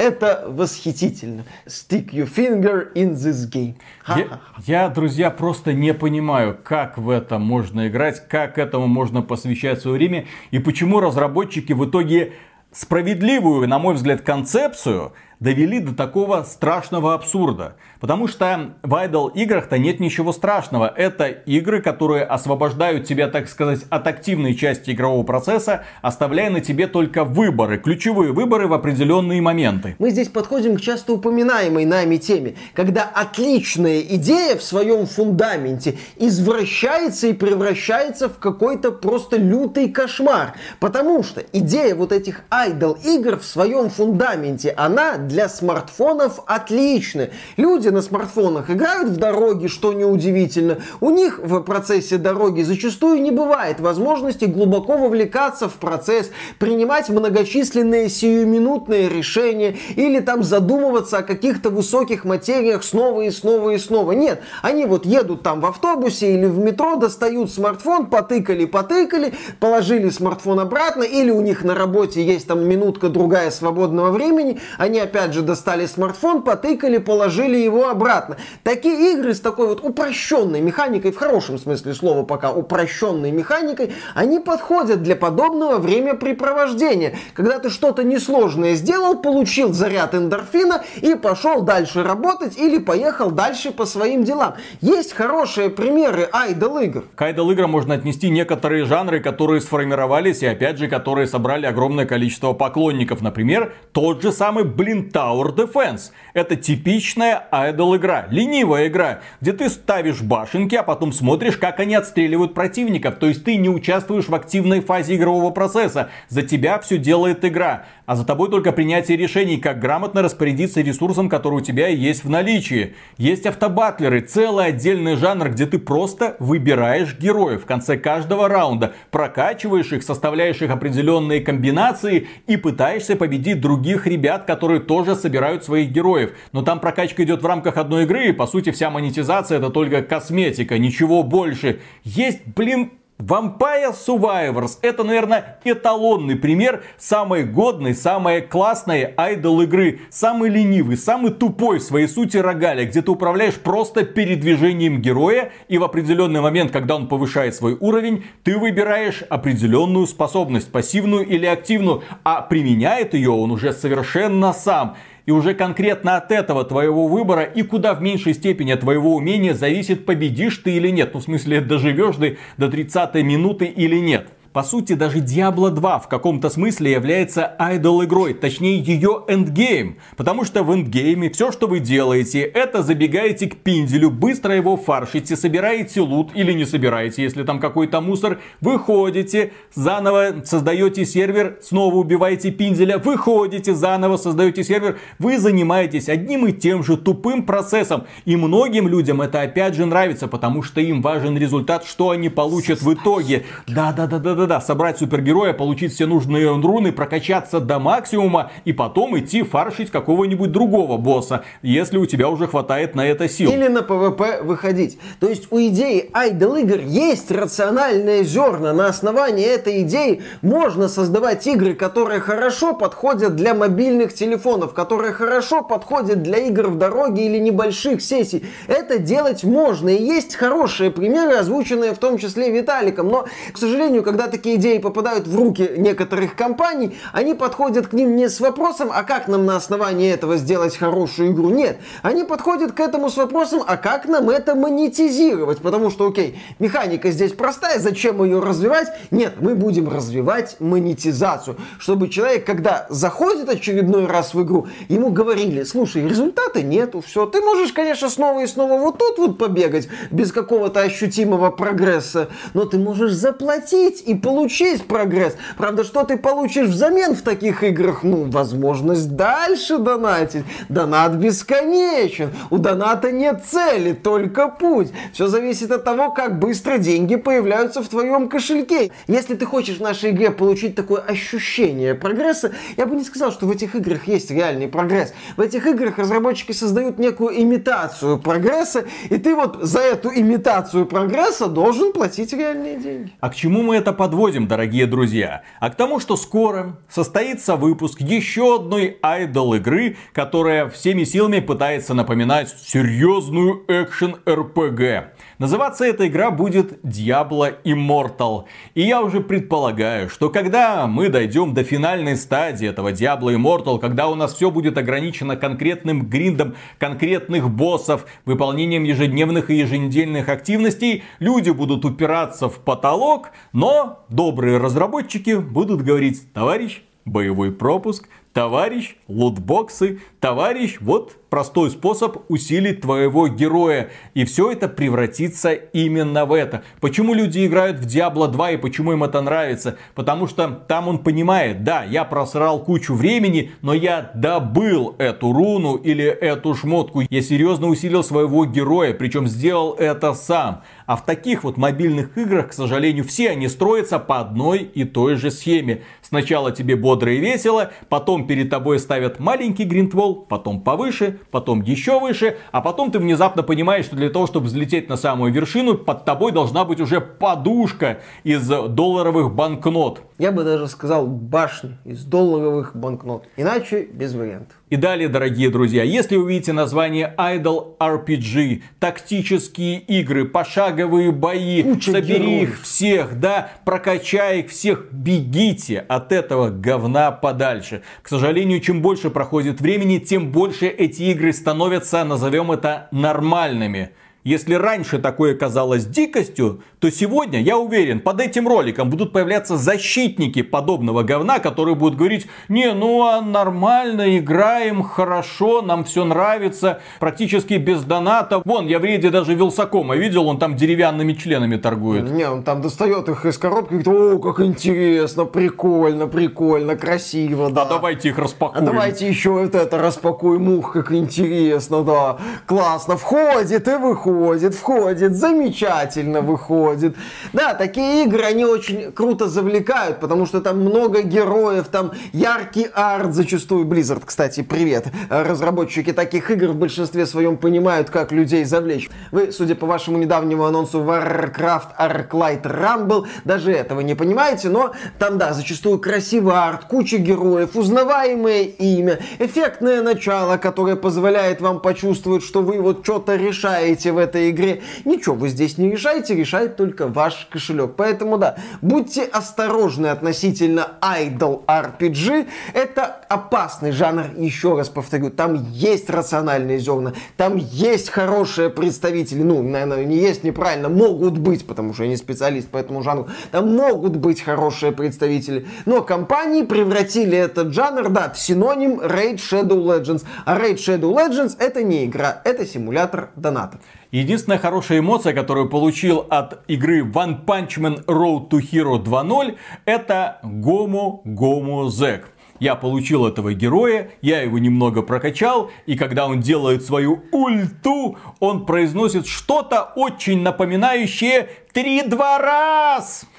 Это 0.00 0.46
восхитительно. 0.48 1.44
Stick 1.66 2.10
your 2.10 2.26
finger 2.26 2.90
in 2.94 3.12
this 3.12 3.46
game. 3.46 3.74
Я, 4.08 4.40
я, 4.64 4.88
друзья, 4.88 5.30
просто 5.30 5.74
не 5.74 5.92
понимаю, 5.92 6.58
как 6.64 6.96
в 6.96 7.10
это 7.10 7.38
можно 7.38 7.86
играть, 7.86 8.26
как 8.26 8.56
этому 8.56 8.86
можно 8.86 9.20
посвящать 9.20 9.82
свое 9.82 9.98
время 9.98 10.26
и 10.52 10.58
почему 10.58 11.00
разработчики 11.00 11.74
в 11.74 11.84
итоге 11.84 12.32
справедливую, 12.72 13.68
на 13.68 13.78
мой 13.78 13.92
взгляд, 13.92 14.22
концепцию 14.22 15.12
довели 15.40 15.80
до 15.80 15.94
такого 15.94 16.42
страшного 16.42 17.14
абсурда. 17.14 17.76
Потому 17.98 18.28
что 18.28 18.74
в 18.82 18.94
Idle 18.94 19.32
играх-то 19.34 19.78
нет 19.78 20.00
ничего 20.00 20.32
страшного. 20.32 20.92
Это 20.94 21.26
игры, 21.26 21.80
которые 21.82 22.24
освобождают 22.24 23.06
тебя, 23.06 23.28
так 23.28 23.48
сказать, 23.48 23.80
от 23.88 24.06
активной 24.06 24.54
части 24.54 24.90
игрового 24.90 25.24
процесса, 25.24 25.84
оставляя 26.02 26.50
на 26.50 26.60
тебе 26.60 26.86
только 26.86 27.24
выборы, 27.24 27.78
ключевые 27.78 28.32
выборы 28.32 28.68
в 28.68 28.74
определенные 28.74 29.40
моменты. 29.40 29.96
Мы 29.98 30.10
здесь 30.10 30.28
подходим 30.28 30.76
к 30.76 30.80
часто 30.80 31.14
упоминаемой 31.14 31.86
нами 31.86 32.16
теме, 32.16 32.54
когда 32.74 33.04
отличная 33.04 34.00
идея 34.00 34.56
в 34.56 34.62
своем 34.62 35.06
фундаменте 35.06 35.98
извращается 36.16 37.28
и 37.28 37.32
превращается 37.32 38.28
в 38.28 38.38
какой-то 38.38 38.92
просто 38.92 39.36
лютый 39.36 39.88
кошмар. 39.88 40.54
Потому 40.80 41.22
что 41.22 41.42
идея 41.52 41.94
вот 41.94 42.12
этих 42.12 42.42
Idle 42.50 42.98
игр 43.04 43.38
в 43.38 43.44
своем 43.44 43.88
фундаменте, 43.88 44.74
она 44.76 45.16
для 45.30 45.48
смартфонов 45.48 46.40
отличны. 46.44 47.30
Люди 47.56 47.88
на 47.88 48.02
смартфонах 48.02 48.68
играют 48.68 49.10
в 49.10 49.16
дороги, 49.16 49.68
что 49.68 49.92
неудивительно. 49.92 50.78
У 51.00 51.10
них 51.10 51.38
в 51.38 51.60
процессе 51.60 52.18
дороги 52.18 52.62
зачастую 52.62 53.22
не 53.22 53.30
бывает 53.30 53.78
возможности 53.80 54.46
глубоко 54.46 54.96
вовлекаться 54.96 55.68
в 55.68 55.74
процесс, 55.74 56.30
принимать 56.58 57.08
многочисленные 57.08 58.08
сиюминутные 58.08 59.08
решения 59.08 59.76
или 59.94 60.18
там 60.18 60.42
задумываться 60.42 61.18
о 61.18 61.22
каких-то 61.22 61.70
высоких 61.70 62.24
материях 62.24 62.82
снова 62.82 63.22
и 63.22 63.30
снова 63.30 63.70
и 63.70 63.78
снова. 63.78 64.12
Нет, 64.12 64.42
они 64.62 64.84
вот 64.84 65.06
едут 65.06 65.42
там 65.42 65.60
в 65.60 65.66
автобусе 65.66 66.34
или 66.34 66.46
в 66.46 66.58
метро, 66.58 66.96
достают 66.96 67.52
смартфон, 67.52 68.06
потыкали, 68.06 68.64
потыкали, 68.64 69.34
положили 69.60 70.10
смартфон 70.10 70.58
обратно, 70.58 71.04
или 71.04 71.30
у 71.30 71.40
них 71.40 71.62
на 71.62 71.76
работе 71.76 72.24
есть 72.24 72.48
там 72.48 72.66
минутка 72.66 73.08
другая 73.08 73.52
свободного 73.52 74.10
времени, 74.10 74.58
они 74.76 74.98
опять 74.98 75.19
опять 75.20 75.34
же 75.34 75.42
достали 75.42 75.84
смартфон, 75.84 76.42
потыкали, 76.42 76.96
положили 76.96 77.58
его 77.58 77.88
обратно. 77.88 78.38
Такие 78.62 79.12
игры 79.12 79.34
с 79.34 79.40
такой 79.40 79.66
вот 79.66 79.84
упрощенной 79.84 80.62
механикой, 80.62 81.12
в 81.12 81.18
хорошем 81.18 81.58
смысле 81.58 81.92
слова 81.92 82.24
пока 82.24 82.52
упрощенной 82.52 83.30
механикой, 83.30 83.92
они 84.14 84.38
подходят 84.38 85.02
для 85.02 85.16
подобного 85.16 85.76
времяпрепровождения. 85.76 87.16
Когда 87.34 87.58
ты 87.58 87.68
что-то 87.68 88.02
несложное 88.02 88.74
сделал, 88.74 89.18
получил 89.18 89.74
заряд 89.74 90.14
эндорфина 90.14 90.82
и 91.02 91.14
пошел 91.14 91.60
дальше 91.60 92.02
работать 92.02 92.56
или 92.56 92.78
поехал 92.78 93.30
дальше 93.30 93.70
по 93.70 93.84
своим 93.84 94.24
делам. 94.24 94.54
Есть 94.80 95.12
хорошие 95.12 95.68
примеры 95.68 96.30
айдол 96.32 96.78
игр. 96.78 97.04
К 97.14 97.22
айдол 97.22 97.50
играм 97.50 97.70
можно 97.70 97.92
отнести 97.92 98.30
некоторые 98.30 98.86
жанры, 98.86 99.20
которые 99.20 99.60
сформировались 99.60 100.42
и 100.42 100.46
опять 100.46 100.78
же, 100.78 100.88
которые 100.88 101.26
собрали 101.26 101.66
огромное 101.66 102.06
количество 102.06 102.54
поклонников. 102.54 103.20
Например, 103.20 103.74
тот 103.92 104.22
же 104.22 104.32
самый, 104.32 104.64
блин, 104.64 105.09
Tower 105.12 105.54
Defense. 105.54 106.10
Это 106.34 106.56
типичная 106.56 107.48
idle 107.52 107.96
игра, 107.96 108.26
ленивая 108.30 108.88
игра, 108.88 109.20
где 109.40 109.52
ты 109.52 109.68
ставишь 109.68 110.22
башенки, 110.22 110.74
а 110.76 110.82
потом 110.82 111.12
смотришь, 111.12 111.56
как 111.56 111.80
они 111.80 111.94
отстреливают 111.94 112.54
противников. 112.54 113.16
То 113.16 113.26
есть 113.26 113.44
ты 113.44 113.56
не 113.56 113.68
участвуешь 113.68 114.28
в 114.28 114.34
активной 114.34 114.80
фазе 114.80 115.16
игрового 115.16 115.50
процесса. 115.50 116.10
За 116.28 116.42
тебя 116.42 116.78
все 116.78 116.98
делает 116.98 117.44
игра. 117.44 117.84
А 118.06 118.16
за 118.16 118.24
тобой 118.24 118.50
только 118.50 118.72
принятие 118.72 119.16
решений, 119.16 119.58
как 119.58 119.78
грамотно 119.78 120.22
распорядиться 120.22 120.80
ресурсом, 120.80 121.28
который 121.28 121.54
у 121.54 121.60
тебя 121.60 121.86
есть 121.86 122.24
в 122.24 122.28
наличии. 122.28 122.94
Есть 123.18 123.46
автобатлеры, 123.46 124.20
целый 124.20 124.66
отдельный 124.66 125.14
жанр, 125.14 125.50
где 125.50 125.66
ты 125.66 125.78
просто 125.78 126.36
выбираешь 126.40 127.16
героев 127.16 127.62
в 127.62 127.66
конце 127.66 127.96
каждого 127.96 128.48
раунда, 128.48 128.94
прокачиваешь 129.12 129.92
их, 129.92 130.02
составляешь 130.02 130.60
их 130.60 130.70
определенные 130.70 131.40
комбинации 131.40 132.26
и 132.48 132.56
пытаешься 132.56 133.14
победить 133.14 133.60
других 133.60 134.06
ребят, 134.08 134.44
которые 134.44 134.80
тоже 134.90 135.14
собирают 135.14 135.62
своих 135.62 135.92
героев. 135.92 136.32
Но 136.50 136.62
там 136.62 136.80
прокачка 136.80 137.22
идет 137.22 137.44
в 137.44 137.46
рамках 137.46 137.76
одной 137.76 138.02
игры, 138.02 138.30
и 138.30 138.32
по 138.32 138.48
сути 138.48 138.72
вся 138.72 138.90
монетизация 138.90 139.58
это 139.58 139.70
только 139.70 140.02
косметика, 140.02 140.78
ничего 140.78 141.22
больше. 141.22 141.78
Есть, 142.02 142.40
блин, 142.56 142.90
Vampire 143.20 143.94
Survivors 143.94 144.78
это, 144.82 145.04
наверное, 145.04 145.58
эталонный 145.64 146.36
пример 146.36 146.82
самой 146.96 147.44
годной, 147.44 147.94
самой 147.94 148.40
классной 148.40 149.12
айдол 149.16 149.60
игры. 149.62 150.00
Самый 150.10 150.50
ленивый, 150.50 150.96
самый 150.96 151.30
тупой 151.30 151.78
в 151.78 151.82
своей 151.82 152.08
сути 152.08 152.38
рогаля, 152.38 152.86
где 152.86 153.02
ты 153.02 153.10
управляешь 153.10 153.54
просто 153.54 154.04
передвижением 154.04 155.00
героя, 155.00 155.52
и 155.68 155.78
в 155.78 155.84
определенный 155.84 156.40
момент, 156.40 156.70
когда 156.72 156.96
он 156.96 157.08
повышает 157.08 157.54
свой 157.54 157.76
уровень, 157.78 158.24
ты 158.42 158.58
выбираешь 158.58 159.22
определенную 159.28 160.06
способность, 160.06 160.72
пассивную 160.72 161.26
или 161.26 161.46
активную, 161.46 162.02
а 162.24 162.40
применяет 162.40 163.14
ее 163.14 163.30
он 163.30 163.50
уже 163.50 163.72
совершенно 163.72 164.52
сам. 164.52 164.96
И 165.26 165.30
уже 165.30 165.54
конкретно 165.54 166.16
от 166.16 166.32
этого 166.32 166.64
твоего 166.64 167.06
выбора 167.06 167.42
и 167.42 167.62
куда 167.62 167.94
в 167.94 168.02
меньшей 168.02 168.34
степени 168.34 168.72
от 168.72 168.80
твоего 168.80 169.14
умения 169.14 169.54
зависит, 169.54 170.06
победишь 170.06 170.58
ты 170.58 170.72
или 170.76 170.88
нет. 170.90 171.14
Ну, 171.14 171.20
в 171.20 171.24
смысле, 171.24 171.60
доживешь 171.60 172.16
ты 172.16 172.38
до 172.56 172.68
30 172.68 173.14
минуты 173.16 173.66
или 173.66 173.96
нет. 173.96 174.28
По 174.52 174.64
сути, 174.64 174.94
даже 174.94 175.18
Diablo 175.18 175.70
2 175.70 176.00
в 176.00 176.08
каком-то 176.08 176.50
смысле 176.50 176.90
является 176.90 177.54
idle 177.56 178.02
игрой, 178.02 178.34
точнее 178.34 178.80
ее 178.80 179.22
эндгейм. 179.28 179.98
Потому 180.16 180.44
что 180.44 180.64
в 180.64 180.74
эндгейме 180.74 181.30
все, 181.30 181.52
что 181.52 181.68
вы 181.68 181.78
делаете, 181.78 182.40
это 182.40 182.82
забегаете 182.82 183.48
к 183.48 183.58
пинделю, 183.58 184.10
быстро 184.10 184.56
его 184.56 184.76
фаршите, 184.76 185.36
собираете 185.36 186.00
лут 186.00 186.32
или 186.34 186.52
не 186.52 186.64
собираете, 186.64 187.22
если 187.22 187.44
там 187.44 187.60
какой-то 187.60 188.00
мусор, 188.00 188.40
выходите, 188.60 189.52
заново 189.72 190.42
создаете 190.44 191.04
сервер, 191.04 191.58
снова 191.62 191.94
убиваете 191.94 192.50
пинделя, 192.50 192.98
выходите, 192.98 193.72
заново 193.72 194.16
создаете 194.16 194.64
сервер. 194.64 194.98
Вы 195.20 195.38
занимаетесь 195.38 196.08
одним 196.08 196.48
и 196.48 196.52
тем 196.52 196.82
же 196.82 196.96
тупым 196.96 197.44
процессом. 197.44 198.04
И 198.24 198.34
многим 198.34 198.88
людям 198.88 199.22
это 199.22 199.42
опять 199.42 199.76
же 199.76 199.86
нравится, 199.86 200.26
потому 200.26 200.64
что 200.64 200.80
им 200.80 201.02
важен 201.02 201.38
результат, 201.38 201.84
что 201.84 202.10
они 202.10 202.28
получат 202.28 202.82
в 202.82 202.92
итоге. 202.92 203.44
Да-да-да-да 203.68 204.39
Да-да-да, 204.40 204.62
собрать 204.62 204.96
супергероя, 204.96 205.52
получить 205.52 205.92
все 205.92 206.06
нужные 206.06 206.50
руны, 206.50 206.92
прокачаться 206.92 207.60
до 207.60 207.78
максимума 207.78 208.50
и 208.64 208.72
потом 208.72 209.18
идти 209.18 209.42
фаршить 209.42 209.90
какого-нибудь 209.90 210.50
другого 210.50 210.96
босса, 210.96 211.44
если 211.60 211.98
у 211.98 212.06
тебя 212.06 212.30
уже 212.30 212.46
хватает 212.46 212.94
на 212.94 213.06
это 213.06 213.28
сил. 213.28 213.52
Или 213.52 213.68
на 213.68 213.82
ПВП 213.82 214.40
выходить. 214.42 214.98
То 215.18 215.28
есть 215.28 215.52
у 215.52 215.58
идеи 215.58 216.08
idle 216.14 216.56
игр 216.56 216.78
есть 216.80 217.30
рациональные 217.30 218.24
зерна. 218.24 218.72
На 218.72 218.86
основании 218.86 219.44
этой 219.44 219.82
идеи 219.82 220.22
можно 220.40 220.88
создавать 220.88 221.46
игры, 221.46 221.74
которые 221.74 222.20
хорошо 222.20 222.72
подходят 222.72 223.36
для 223.36 223.52
мобильных 223.52 224.14
телефонов, 224.14 224.72
которые 224.72 225.12
хорошо 225.12 225.62
подходят 225.62 226.22
для 226.22 226.38
игр 226.38 226.68
в 226.68 226.78
дороге 226.78 227.26
или 227.26 227.36
небольших 227.36 228.00
сессий. 228.00 228.46
Это 228.68 228.98
делать 228.98 229.44
можно. 229.44 229.90
И 229.90 230.02
есть 230.02 230.34
хорошие 230.34 230.90
примеры, 230.90 231.34
озвученные 231.34 231.92
в 231.92 231.98
том 231.98 232.16
числе 232.16 232.50
Виталиком. 232.50 233.08
Но, 233.08 233.26
к 233.52 233.58
сожалению, 233.58 234.02
когда 234.02 234.29
такие 234.30 234.56
идеи 234.56 234.78
попадают 234.78 235.26
в 235.26 235.36
руки 235.36 235.70
некоторых 235.76 236.36
компаний, 236.36 236.96
они 237.12 237.34
подходят 237.34 237.88
к 237.88 237.92
ним 237.92 238.16
не 238.16 238.28
с 238.28 238.40
вопросом, 238.40 238.90
а 238.92 239.02
как 239.02 239.28
нам 239.28 239.44
на 239.46 239.56
основании 239.56 240.10
этого 240.12 240.36
сделать 240.36 240.76
хорошую 240.76 241.32
игру. 241.32 241.50
Нет, 241.50 241.78
они 242.02 242.24
подходят 242.24 242.72
к 242.72 242.80
этому 242.80 243.10
с 243.10 243.16
вопросом, 243.16 243.62
а 243.66 243.76
как 243.76 244.06
нам 244.06 244.30
это 244.30 244.54
монетизировать? 244.54 245.58
Потому 245.58 245.90
что, 245.90 246.08
окей, 246.08 246.40
механика 246.58 247.10
здесь 247.10 247.32
простая, 247.32 247.78
зачем 247.78 248.22
ее 248.24 248.40
развивать? 248.40 248.88
Нет, 249.10 249.34
мы 249.40 249.54
будем 249.54 249.88
развивать 249.88 250.56
монетизацию, 250.60 251.56
чтобы 251.78 252.08
человек, 252.08 252.46
когда 252.46 252.86
заходит 252.88 253.48
очередной 253.48 254.06
раз 254.06 254.34
в 254.34 254.42
игру, 254.42 254.68
ему 254.88 255.10
говорили, 255.10 255.64
слушай, 255.64 256.06
результата 256.06 256.62
нету, 256.62 257.00
все, 257.00 257.26
ты 257.26 257.40
можешь, 257.40 257.72
конечно, 257.72 258.08
снова 258.08 258.42
и 258.42 258.46
снова 258.46 258.80
вот 258.80 258.98
тут 258.98 259.18
вот 259.18 259.38
побегать, 259.38 259.88
без 260.10 260.32
какого-то 260.32 260.80
ощутимого 260.80 261.50
прогресса, 261.50 262.28
но 262.54 262.64
ты 262.64 262.78
можешь 262.78 263.12
заплатить 263.12 264.02
и 264.06 264.14
получить 264.20 264.86
прогресс. 264.86 265.36
Правда, 265.56 265.84
что 265.84 266.04
ты 266.04 266.16
получишь 266.16 266.68
взамен 266.68 267.14
в 267.14 267.22
таких 267.22 267.62
играх? 267.64 268.02
Ну, 268.02 268.30
возможность 268.30 269.16
дальше 269.16 269.78
донатить. 269.78 270.44
Донат 270.68 271.12
бесконечен. 271.14 272.30
У 272.50 272.58
доната 272.58 273.10
нет 273.12 273.42
цели, 273.44 273.92
только 273.92 274.48
путь. 274.48 274.88
Все 275.12 275.26
зависит 275.26 275.70
от 275.70 275.84
того, 275.84 276.10
как 276.10 276.38
быстро 276.38 276.78
деньги 276.78 277.16
появляются 277.16 277.82
в 277.82 277.88
твоем 277.88 278.28
кошельке. 278.28 278.90
Если 279.06 279.34
ты 279.34 279.46
хочешь 279.46 279.78
в 279.78 279.82
нашей 279.82 280.10
игре 280.10 280.30
получить 280.30 280.74
такое 280.74 281.00
ощущение 281.00 281.94
прогресса, 281.94 282.52
я 282.76 282.86
бы 282.86 282.96
не 282.96 283.04
сказал, 283.04 283.32
что 283.32 283.46
в 283.46 283.50
этих 283.50 283.74
играх 283.74 284.06
есть 284.06 284.30
реальный 284.30 284.68
прогресс. 284.68 285.12
В 285.36 285.40
этих 285.40 285.66
играх 285.66 285.98
разработчики 285.98 286.52
создают 286.52 286.98
некую 286.98 287.40
имитацию 287.40 288.18
прогресса, 288.18 288.84
и 289.08 289.18
ты 289.18 289.34
вот 289.34 289.58
за 289.62 289.80
эту 289.80 290.10
имитацию 290.10 290.86
прогресса 290.86 291.46
должен 291.46 291.92
платить 291.92 292.32
реальные 292.32 292.76
деньги. 292.76 293.12
А 293.20 293.30
к 293.30 293.34
чему 293.34 293.62
мы 293.62 293.76
это 293.76 293.92
подводим, 294.10 294.48
дорогие 294.48 294.86
друзья? 294.86 295.42
А 295.60 295.70
к 295.70 295.76
тому, 295.76 296.00
что 296.00 296.16
скоро 296.16 296.80
состоится 296.88 297.54
выпуск 297.54 298.00
еще 298.00 298.56
одной 298.56 298.98
айдол 299.02 299.54
игры, 299.54 299.98
которая 300.12 300.68
всеми 300.68 301.04
силами 301.04 301.38
пытается 301.38 301.94
напоминать 301.94 302.48
серьезную 302.48 303.64
экшен 303.68 304.16
РПГ. 304.28 305.14
Называться 305.40 305.86
эта 305.86 306.06
игра 306.06 306.30
будет 306.30 306.84
Diablo 306.84 307.54
Immortal. 307.64 308.44
И 308.74 308.82
я 308.82 309.00
уже 309.00 309.22
предполагаю, 309.22 310.10
что 310.10 310.28
когда 310.28 310.86
мы 310.86 311.08
дойдем 311.08 311.54
до 311.54 311.64
финальной 311.64 312.16
стадии 312.16 312.68
этого 312.68 312.92
Diablo 312.92 313.34
Immortal, 313.34 313.78
когда 313.78 314.08
у 314.08 314.14
нас 314.14 314.34
все 314.34 314.50
будет 314.50 314.76
ограничено 314.76 315.36
конкретным 315.38 316.10
гриндом 316.10 316.56
конкретных 316.76 317.48
боссов, 317.48 318.04
выполнением 318.26 318.84
ежедневных 318.84 319.48
и 319.48 319.54
еженедельных 319.54 320.28
активностей, 320.28 321.04
люди 321.20 321.48
будут 321.48 321.86
упираться 321.86 322.50
в 322.50 322.58
потолок, 322.58 323.30
но 323.54 324.04
добрые 324.10 324.58
разработчики 324.58 325.36
будут 325.36 325.80
говорить, 325.80 326.30
товарищ, 326.34 326.82
боевой 327.06 327.50
пропуск, 327.50 328.10
товарищ, 328.34 328.94
лутбоксы, 329.08 330.00
товарищ, 330.20 330.76
вот 330.80 331.16
простой 331.30 331.70
способ 331.70 332.18
усилить 332.28 332.80
твоего 332.80 333.28
героя. 333.28 333.90
И 334.14 334.24
все 334.24 334.50
это 334.50 334.68
превратится 334.68 335.52
именно 335.52 336.26
в 336.26 336.32
это. 336.32 336.62
Почему 336.80 337.14
люди 337.14 337.46
играют 337.46 337.78
в 337.78 337.86
Diablo 337.86 338.28
2 338.28 338.52
и 338.52 338.56
почему 338.56 338.92
им 338.92 339.04
это 339.04 339.20
нравится? 339.22 339.78
Потому 339.94 340.26
что 340.26 340.48
там 340.68 340.88
он 340.88 340.98
понимает, 340.98 341.64
да, 341.64 341.84
я 341.84 342.04
просрал 342.04 342.62
кучу 342.62 342.94
времени, 342.94 343.52
но 343.62 343.72
я 343.72 344.10
добыл 344.14 344.96
эту 344.98 345.32
руну 345.32 345.76
или 345.76 346.04
эту 346.04 346.54
шмотку. 346.54 347.02
Я 347.08 347.22
серьезно 347.22 347.68
усилил 347.68 348.02
своего 348.02 348.44
героя, 348.44 348.92
причем 348.92 349.28
сделал 349.28 349.74
это 349.74 350.12
сам. 350.14 350.62
А 350.86 350.96
в 350.96 351.04
таких 351.04 351.44
вот 351.44 351.56
мобильных 351.56 352.18
играх, 352.18 352.48
к 352.48 352.52
сожалению, 352.52 353.04
все 353.04 353.30
они 353.30 353.46
строятся 353.46 354.00
по 354.00 354.18
одной 354.18 354.58
и 354.58 354.84
той 354.84 355.14
же 355.14 355.30
схеме. 355.30 355.82
Сначала 356.02 356.50
тебе 356.50 356.74
бодро 356.74 357.12
и 357.12 357.18
весело, 357.18 357.70
потом 357.88 358.26
перед 358.26 358.50
тобой 358.50 358.80
ставят 358.80 359.20
маленький 359.20 359.62
гриндвол, 359.62 360.26
потом 360.28 360.60
повыше, 360.60 361.19
потом 361.30 361.62
еще 361.62 362.00
выше, 362.00 362.36
а 362.52 362.60
потом 362.60 362.90
ты 362.90 362.98
внезапно 362.98 363.42
понимаешь, 363.42 363.84
что 363.84 363.96
для 363.96 364.10
того, 364.10 364.26
чтобы 364.26 364.46
взлететь 364.46 364.88
на 364.88 364.96
самую 364.96 365.32
вершину, 365.32 365.76
под 365.76 366.04
тобой 366.04 366.32
должна 366.32 366.64
быть 366.64 366.80
уже 366.80 367.00
подушка 367.00 368.00
из 368.24 368.46
долларовых 368.46 369.34
банкнот. 369.34 370.02
Я 370.18 370.32
бы 370.32 370.44
даже 370.44 370.68
сказал 370.68 371.06
башни 371.06 371.78
из 371.84 372.04
долларовых 372.04 372.76
банкнот. 372.76 373.24
Иначе 373.36 373.84
без 373.84 374.14
вариантов. 374.14 374.59
И 374.70 374.76
далее, 374.76 375.08
дорогие 375.08 375.50
друзья, 375.50 375.82
если 375.82 376.14
вы 376.14 376.30
видите 376.30 376.52
название 376.52 377.12
Idol 377.18 377.76
RPG, 377.80 378.62
тактические 378.78 379.80
игры, 379.80 380.26
пошаговые 380.26 381.10
бои, 381.10 381.64
Куча 381.64 381.90
собери 381.90 382.18
героев. 382.18 382.42
их 382.42 382.62
всех, 382.62 383.18
да, 383.18 383.50
прокачай 383.64 384.40
их 384.40 384.50
всех, 384.50 384.86
бегите 384.92 385.80
от 385.80 386.12
этого 386.12 386.50
говна 386.50 387.10
подальше. 387.10 387.82
К 388.00 388.08
сожалению, 388.08 388.60
чем 388.60 388.80
больше 388.80 389.10
проходит 389.10 389.60
времени, 389.60 389.98
тем 389.98 390.30
больше 390.30 390.68
эти 390.68 391.02
игры 391.02 391.32
становятся, 391.32 392.04
назовем 392.04 392.52
это, 392.52 392.86
нормальными. 392.92 393.90
Если 394.22 394.52
раньше 394.52 394.98
такое 394.98 395.34
казалось 395.34 395.86
дикостью, 395.86 396.60
то 396.78 396.90
сегодня, 396.90 397.40
я 397.40 397.56
уверен, 397.56 398.00
под 398.00 398.20
этим 398.20 398.46
роликом 398.46 398.90
будут 398.90 399.12
появляться 399.12 399.56
защитники 399.56 400.42
подобного 400.42 401.02
говна, 401.02 401.38
которые 401.38 401.74
будут 401.74 401.96
говорить, 401.98 402.26
не, 402.48 402.70
ну 402.74 403.02
а 403.06 403.22
нормально, 403.22 404.18
играем, 404.18 404.82
хорошо, 404.82 405.62
нам 405.62 405.84
все 405.84 406.04
нравится, 406.04 406.80
практически 406.98 407.54
без 407.54 407.82
доната. 407.82 408.42
Вон, 408.44 408.66
я 408.66 408.78
в 408.78 408.84
рейде 408.84 409.08
даже 409.08 409.34
Вилсакома 409.34 409.96
видел, 409.96 410.26
он 410.26 410.38
там 410.38 410.54
деревянными 410.54 411.14
членами 411.14 411.56
торгует. 411.56 412.10
Не, 412.10 412.28
он 412.28 412.42
там 412.42 412.60
достает 412.60 413.08
их 413.08 413.24
из 413.24 413.38
коробки 413.38 413.74
и 413.74 413.78
говорит, 413.78 413.88
о, 413.88 414.18
как 414.18 414.40
интересно, 414.44 415.24
прикольно, 415.24 416.06
прикольно, 416.06 416.76
красиво, 416.76 417.50
да. 417.50 417.62
А 417.62 417.64
давайте 417.66 418.10
их 418.10 418.18
А 418.18 418.22
распакуем. 418.22 418.66
давайте 418.66 419.08
еще 419.08 419.30
вот 419.30 419.54
это 419.54 419.78
распакуем, 419.78 420.46
ух, 420.58 420.72
как 420.74 420.92
интересно, 420.92 421.82
да. 421.82 422.18
Классно, 422.46 422.98
входит 422.98 423.66
и 423.66 423.76
выходит, 423.76 424.09
входит, 424.54 425.16
замечательно 425.16 426.20
выходит. 426.20 426.96
Да, 427.32 427.54
такие 427.54 428.04
игры, 428.04 428.22
они 428.22 428.44
очень 428.44 428.92
круто 428.92 429.28
завлекают, 429.28 430.00
потому 430.00 430.26
что 430.26 430.40
там 430.40 430.60
много 430.60 431.02
героев, 431.02 431.68
там 431.68 431.92
яркий 432.12 432.68
арт 432.74 433.14
зачастую. 433.14 433.66
Blizzard, 433.66 434.02
кстати, 434.04 434.42
привет. 434.42 434.86
Разработчики 435.08 435.92
таких 435.92 436.30
игр 436.30 436.48
в 436.48 436.56
большинстве 436.56 437.06
своем 437.06 437.36
понимают, 437.36 437.90
как 437.90 438.12
людей 438.12 438.44
завлечь. 438.44 438.90
Вы, 439.12 439.32
судя 439.32 439.54
по 439.54 439.66
вашему 439.66 439.98
недавнему 439.98 440.44
анонсу 440.44 440.80
Warcraft 440.80 441.76
Arclight 441.78 442.42
Rumble, 442.42 443.06
даже 443.24 443.52
этого 443.52 443.80
не 443.80 443.94
понимаете, 443.94 444.48
но 444.48 444.72
там, 444.98 445.18
да, 445.18 445.32
зачастую 445.32 445.78
красивый 445.78 446.34
арт, 446.34 446.64
куча 446.64 446.98
героев, 446.98 447.54
узнаваемое 447.54 448.42
имя, 448.42 448.98
эффектное 449.18 449.82
начало, 449.82 450.36
которое 450.36 450.76
позволяет 450.76 451.40
вам 451.40 451.60
почувствовать, 451.60 452.22
что 452.22 452.42
вы 452.42 452.60
вот 452.60 452.80
что-то 452.82 453.16
решаете 453.16 453.92
в 453.92 453.98
этой 454.00 454.30
игре. 454.30 454.62
Ничего 454.84 455.14
вы 455.14 455.28
здесь 455.28 455.58
не 455.58 455.70
решаете, 455.70 456.14
решает 456.14 456.56
только 456.56 456.88
ваш 456.88 457.28
кошелек. 457.30 457.74
Поэтому, 457.76 458.18
да, 458.18 458.36
будьте 458.60 459.04
осторожны 459.04 459.86
относительно 459.88 460.68
Idol 460.80 461.44
RPG. 461.46 462.26
Это 462.54 462.84
опасный 463.08 463.72
жанр, 463.72 464.06
еще 464.16 464.56
раз 464.56 464.68
повторю. 464.68 465.10
Там 465.10 465.34
есть 465.52 465.90
рациональные 465.90 466.58
зерна, 466.58 466.94
там 467.16 467.36
есть 467.36 467.90
хорошие 467.90 468.50
представители. 468.50 469.22
Ну, 469.22 469.42
наверное, 469.42 469.84
не 469.84 469.96
есть 469.96 470.24
неправильно, 470.24 470.68
могут 470.68 471.18
быть, 471.18 471.46
потому 471.46 471.74
что 471.74 471.84
я 471.84 471.88
не 471.88 471.96
специалист 471.96 472.48
по 472.48 472.58
этому 472.58 472.82
жанру. 472.82 473.08
Там 473.30 473.54
могут 473.54 473.96
быть 473.96 474.20
хорошие 474.20 474.72
представители. 474.72 475.46
Но 475.66 475.82
компании 475.82 476.42
превратили 476.42 477.16
этот 477.16 477.52
жанр, 477.52 477.88
да, 477.90 478.10
в 478.10 478.18
синоним 478.18 478.80
Raid 478.80 479.16
Shadow 479.16 479.62
Legends. 479.62 480.04
А 480.24 480.38
Raid 480.38 480.56
Shadow 480.56 480.92
Legends 480.94 481.36
это 481.38 481.62
не 481.62 481.86
игра, 481.86 482.20
это 482.24 482.46
симулятор 482.46 483.10
донатов. 483.16 483.60
Единственная 483.90 484.38
хорошая 484.38 484.78
эмоция, 484.78 485.12
которую 485.12 485.48
получил 485.48 486.06
от 486.08 486.48
игры 486.48 486.82
One 486.82 487.24
Punch 487.24 487.58
Man 487.58 487.84
Road 487.86 488.28
to 488.28 488.38
Hero 488.40 488.80
2.0, 488.80 489.36
это 489.64 490.20
Gomu 490.22 491.02
Gomu 491.04 491.66
Zek. 491.66 492.04
Я 492.38 492.54
получил 492.54 493.04
этого 493.04 493.34
героя, 493.34 493.90
я 494.00 494.22
его 494.22 494.38
немного 494.38 494.82
прокачал, 494.82 495.50
и 495.66 495.76
когда 495.76 496.06
он 496.06 496.20
делает 496.20 496.64
свою 496.64 497.02
ульту, 497.10 497.98
он 498.20 498.46
произносит 498.46 499.08
что-то 499.08 499.72
очень 499.74 500.22
напоминающее 500.22 501.28
«Три-два 501.52 502.18
раз!» 502.18 503.09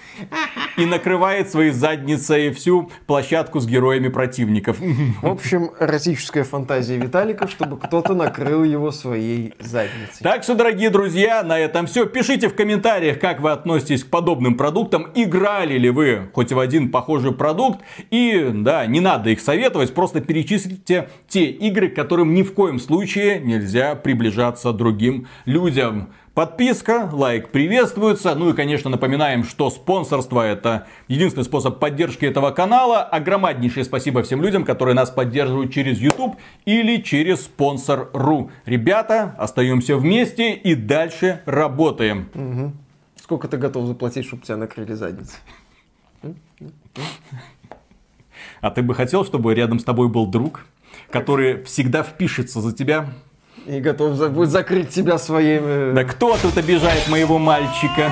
И 0.78 0.86
накрывает 0.86 1.50
своей 1.50 1.72
задницей 1.72 2.52
всю 2.52 2.92
площадку 3.08 3.60
с 3.60 3.68
героями 3.68 4.08
противников. 4.08 4.78
В 4.80 5.28
общем, 5.28 5.72
эротическая 5.80 6.44
фантазия 6.44 6.98
Виталика, 6.98 7.48
чтобы 7.48 7.78
кто-то 7.78 8.14
накрыл 8.14 8.64
его 8.64 8.92
своей 8.92 9.54
задницей. 9.60 10.22
Так 10.22 10.44
что, 10.44 10.56
дорогие 10.56 10.90
друзья, 10.90 11.44
на 11.44 11.60
этом 11.60 11.88
все. 11.88 12.06
Пишите 12.06 12.48
в 12.48 12.56
комментариях, 12.56 13.20
как 13.20 13.42
вы 13.42 13.52
относитесь 13.52 14.04
к 14.04 14.10
подобным 14.10 14.56
продуктам. 14.56 15.08
Играли 15.16 15.78
ли 15.78 15.90
вы 15.90 16.30
хоть 16.34 16.52
в 16.52 16.60
один 16.60 16.92
похожий 16.92 17.34
продукт? 17.34 17.82
И, 18.10 18.50
да, 18.54 18.86
не 18.86 19.00
надо 19.00 19.30
их 19.30 19.42
советовать, 19.42 19.94
просто 19.94 20.22
перечислите 20.22 21.10
те 21.28 21.46
игры, 21.46 21.90
к 21.90 21.96
которым 21.96 22.34
ни 22.34 22.44
в 22.44 22.54
коем 22.54 22.80
случае 22.80 23.40
нельзя 23.40 23.96
приближаться 23.96 24.72
другим 24.74 25.28
людям. 25.46 26.10
Подписка, 26.34 27.10
лайк 27.12 27.50
приветствуется. 27.50 28.34
Ну 28.36 28.52
и, 28.52 28.54
конечно, 28.54 28.90
напоминаем, 28.90 29.44
что 29.44 29.70
спонсорство 29.70 30.42
это 30.42 30.88
единственный 31.10 31.44
способ 31.44 31.78
поддержки 31.78 32.24
этого 32.24 32.52
канала. 32.52 33.04
Огромнейшее 33.04 33.84
спасибо 33.84 34.24
всем 34.24 34.42
людям, 34.42 34.64
которые 34.64 34.96
нас 34.96 35.10
поддерживают 35.12 35.74
через 35.74 36.00
YouTube 36.00 36.38
или 36.64 37.02
через 37.02 37.42
спонсор.ру. 37.42 38.50
Ребята, 38.66 39.36
остаемся 39.38 39.98
вместе 39.98 40.54
и 40.54 40.74
дальше 40.74 41.42
работаем. 41.46 42.30
Угу. 42.34 42.72
Сколько 43.22 43.50
ты 43.50 43.58
готов 43.58 43.88
заплатить, 43.88 44.26
чтобы 44.26 44.44
тебя 44.44 44.56
накрыли 44.56 44.94
задницей? 44.94 45.40
А 48.62 48.72
ты 48.72 48.84
бы 48.84 48.96
хотел, 48.96 49.26
чтобы 49.26 49.54
рядом 49.54 49.80
с 49.80 49.84
тобой 49.84 50.08
был 50.08 50.28
друг, 50.28 50.66
который 51.10 51.62
всегда 51.66 52.04
впишется 52.04 52.62
за 52.62 52.74
тебя 52.74 53.10
и 53.66 53.80
готов 53.80 54.16
за, 54.16 54.30
будет 54.30 54.50
закрыть 54.50 54.90
тебя 54.90 55.18
своими... 55.18 55.94
Да 55.94 56.04
кто 56.04 56.38
тут 56.42 56.58
обижает 56.58 57.08
моего 57.08 57.38
мальчика? 57.38 58.12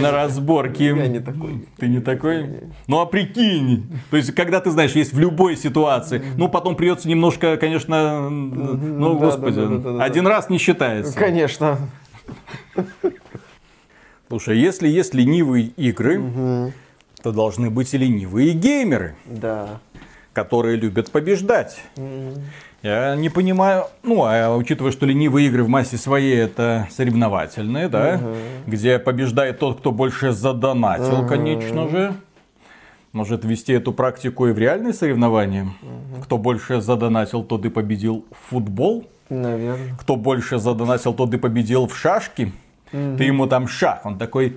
На 0.00 0.12
разборке. 0.12 0.86
Я 0.86 1.08
не 1.08 1.18
такой. 1.18 1.66
Ты 1.76 1.88
не 1.88 2.00
такой? 2.00 2.60
Ну 2.86 3.00
а 3.00 3.06
прикинь. 3.06 3.86
То 4.10 4.16
есть, 4.16 4.32
когда 4.34 4.60
ты 4.60 4.70
знаешь, 4.70 4.92
есть 4.92 5.12
в 5.12 5.18
любой 5.18 5.56
ситуации. 5.56 6.22
Ну, 6.36 6.48
потом 6.48 6.76
придется 6.76 7.08
немножко, 7.08 7.56
конечно, 7.56 8.30
ну, 8.30 9.18
господи, 9.18 10.00
один 10.00 10.28
раз 10.28 10.48
не 10.48 10.58
считается. 10.58 11.18
Конечно. 11.18 11.78
Слушай, 14.28 14.58
если 14.58 14.86
есть 14.86 15.12
ленивые 15.12 15.66
игры, 15.76 16.72
то 17.22 17.32
должны 17.32 17.68
быть 17.68 17.92
и 17.92 17.98
ленивые 17.98 18.52
геймеры. 18.52 19.16
Да 19.26 19.80
которые 20.32 20.76
любят 20.76 21.10
побеждать. 21.10 21.82
Я 22.82 23.14
не 23.14 23.28
понимаю, 23.28 23.86
ну, 24.02 24.24
а 24.24 24.56
учитывая, 24.56 24.90
что 24.90 25.04
ленивые 25.04 25.48
игры 25.48 25.64
в 25.64 25.68
массе 25.68 25.98
своей 25.98 26.36
это 26.36 26.88
соревновательные, 26.90 27.88
да, 27.88 28.14
угу. 28.14 28.34
где 28.66 28.98
побеждает 28.98 29.58
тот, 29.58 29.80
кто 29.80 29.92
больше 29.92 30.32
задонатил, 30.32 31.20
угу. 31.20 31.28
конечно 31.28 31.88
же. 31.88 32.14
Может 33.12 33.44
ввести 33.44 33.72
эту 33.74 33.92
практику 33.92 34.46
и 34.46 34.52
в 34.52 34.58
реальные 34.58 34.94
соревнования? 34.94 35.64
Угу. 35.64 36.22
Кто 36.22 36.38
больше 36.38 36.80
задонатил, 36.80 37.42
тот 37.42 37.66
и 37.66 37.68
победил 37.68 38.24
в 38.30 38.50
футбол? 38.50 39.06
Наверное. 39.28 39.94
Кто 40.00 40.16
больше 40.16 40.58
задонатил, 40.58 41.12
тот 41.12 41.34
и 41.34 41.36
победил 41.36 41.86
в 41.86 41.94
шашки? 41.94 42.52
Угу. 42.94 43.18
Ты 43.18 43.24
ему 43.24 43.46
там 43.46 43.68
шах, 43.68 44.06
он 44.06 44.16
такой, 44.16 44.56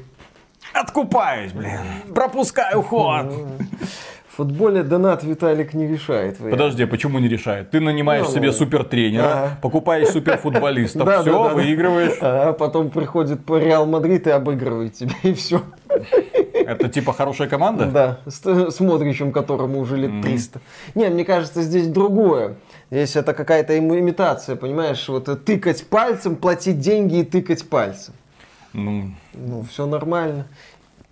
откупаюсь, 0.74 1.52
блин, 1.52 1.82
пропускаю 2.16 2.82
ход. 2.84 3.26
В 4.34 4.38
футболе 4.38 4.82
донат 4.82 5.24
Виталик 5.24 5.76
не 5.76 5.86
решает. 5.86 6.38
Подожди, 6.38 6.82
а 6.82 6.88
почему 6.88 7.20
не 7.20 7.28
решает? 7.28 7.70
Ты 7.70 7.80
нанимаешь 7.80 8.26
ну, 8.26 8.34
себе 8.34 8.52
супертренера, 8.52 9.26
ага. 9.26 9.60
покупаешь 9.62 10.08
суперфутболистов, 10.08 11.06
да, 11.06 11.22
все, 11.22 11.32
да, 11.32 11.50
да, 11.50 11.54
выигрываешь. 11.54 12.18
А 12.20 12.54
потом 12.54 12.90
приходит 12.90 13.46
по 13.46 13.60
Реал 13.60 13.86
Мадрид 13.86 14.26
и 14.26 14.32
обыгрывает 14.32 14.96
тебя, 14.96 15.14
и 15.22 15.36
все. 15.36 15.62
Это 16.52 16.90
типа 16.90 17.14
хорошая 17.14 17.48
команда? 17.48 17.86
Да, 17.86 18.20
с, 18.26 18.44
с 18.72 18.80
Модричем, 18.80 19.32
которому 19.32 19.80
уже 19.80 19.98
лет 19.98 20.24
300. 20.24 20.62
Не, 20.96 21.10
мне 21.10 21.26
кажется, 21.26 21.62
здесь 21.62 21.86
другое. 21.86 22.56
Здесь 22.90 23.16
это 23.16 23.36
какая-то 23.36 23.78
имитация, 23.78 24.56
понимаешь? 24.56 25.08
Вот 25.10 25.46
тыкать 25.46 25.86
пальцем, 25.86 26.38
платить 26.38 26.80
деньги 26.80 27.18
и 27.18 27.24
тыкать 27.24 27.70
пальцем. 27.70 28.16
Ну, 28.74 29.12
ну 29.36 29.64
все 29.70 29.86
нормально. 29.86 30.48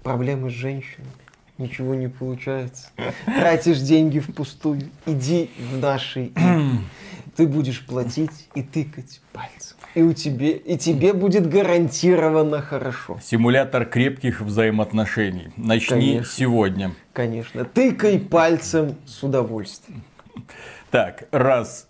Проблемы 0.01 0.49
с 0.49 0.53
женщинами 0.53 1.11
ничего 1.61 1.95
не 1.95 2.07
получается. 2.07 2.89
Тратишь 3.25 3.79
деньги 3.79 4.19
впустую. 4.19 4.89
Иди 5.05 5.49
в 5.57 5.77
наши 5.77 6.31
Ты 7.35 7.47
будешь 7.47 7.85
платить 7.85 8.49
и 8.55 8.61
тыкать 8.61 9.21
пальцем. 9.31 9.77
И, 9.95 10.01
у 10.01 10.13
тебе, 10.13 10.51
и 10.51 10.77
тебе 10.77 11.13
будет 11.13 11.49
гарантированно 11.49 12.61
хорошо. 12.61 13.19
Симулятор 13.23 13.85
крепких 13.85 14.41
взаимоотношений. 14.41 15.49
Начни 15.55 16.11
Конечно. 16.11 16.33
сегодня. 16.33 16.91
Конечно. 17.13 17.65
Тыкай 17.65 18.19
пальцем 18.19 18.95
с 19.05 19.23
удовольствием. 19.23 20.03
Так, 20.91 21.27
раз, 21.31 21.87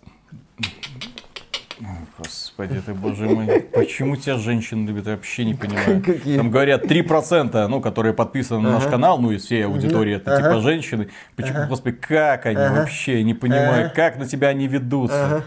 Господи 2.18 2.80
ты, 2.80 2.94
боже 2.94 3.28
мой. 3.28 3.60
Почему 3.60 4.16
тебя 4.16 4.36
женщины 4.36 4.86
любят, 4.86 5.06
я 5.06 5.12
вообще 5.12 5.44
не 5.44 5.54
понимаю. 5.54 6.02
Какие? 6.06 6.36
Там 6.36 6.50
говорят 6.50 6.84
3%, 6.84 7.66
ну, 7.66 7.80
которые 7.80 8.14
подписаны 8.14 8.60
на 8.60 8.70
наш 8.72 8.84
канал, 8.84 9.18
ну, 9.18 9.30
из 9.32 9.44
всей 9.44 9.66
аудитории, 9.66 10.16
это 10.16 10.36
типа 10.36 10.60
женщины. 10.60 11.08
Почему, 11.36 11.66
господи, 11.66 11.96
как 11.96 12.46
они 12.46 12.56
вообще, 12.56 13.22
не 13.22 13.34
понимаю, 13.34 13.90
как 13.94 14.16
на 14.16 14.26
тебя 14.26 14.48
они 14.48 14.66
ведутся. 14.66 15.44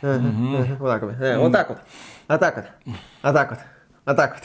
Вот 0.00 0.90
так 0.90 1.02
вот. 1.02 1.14
Вот 1.38 1.52
так 1.52 1.68
вот. 1.68 1.78
Вот 2.28 2.40
так 2.40 2.56
вот. 2.58 2.66
Вот 3.22 3.32
так 3.34 3.50
вот. 3.50 3.58
Вот 4.04 4.16
так 4.16 4.40
вот 4.40 4.42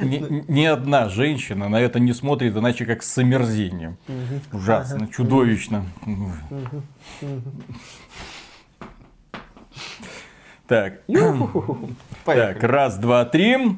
ни, 0.00 0.44
ни 0.50 0.64
одна 0.64 1.08
женщина 1.08 1.68
на 1.68 1.80
это 1.80 1.98
не 2.00 2.12
смотрит 2.12 2.56
иначе 2.56 2.84
как 2.86 3.02
с 3.02 3.18
омерзением. 3.18 3.96
Ужасно, 4.52 5.08
чудовищно. 5.08 5.84
Так. 10.66 11.00
так, 12.24 12.62
раз, 12.62 12.96
два, 12.96 13.24
три. 13.24 13.76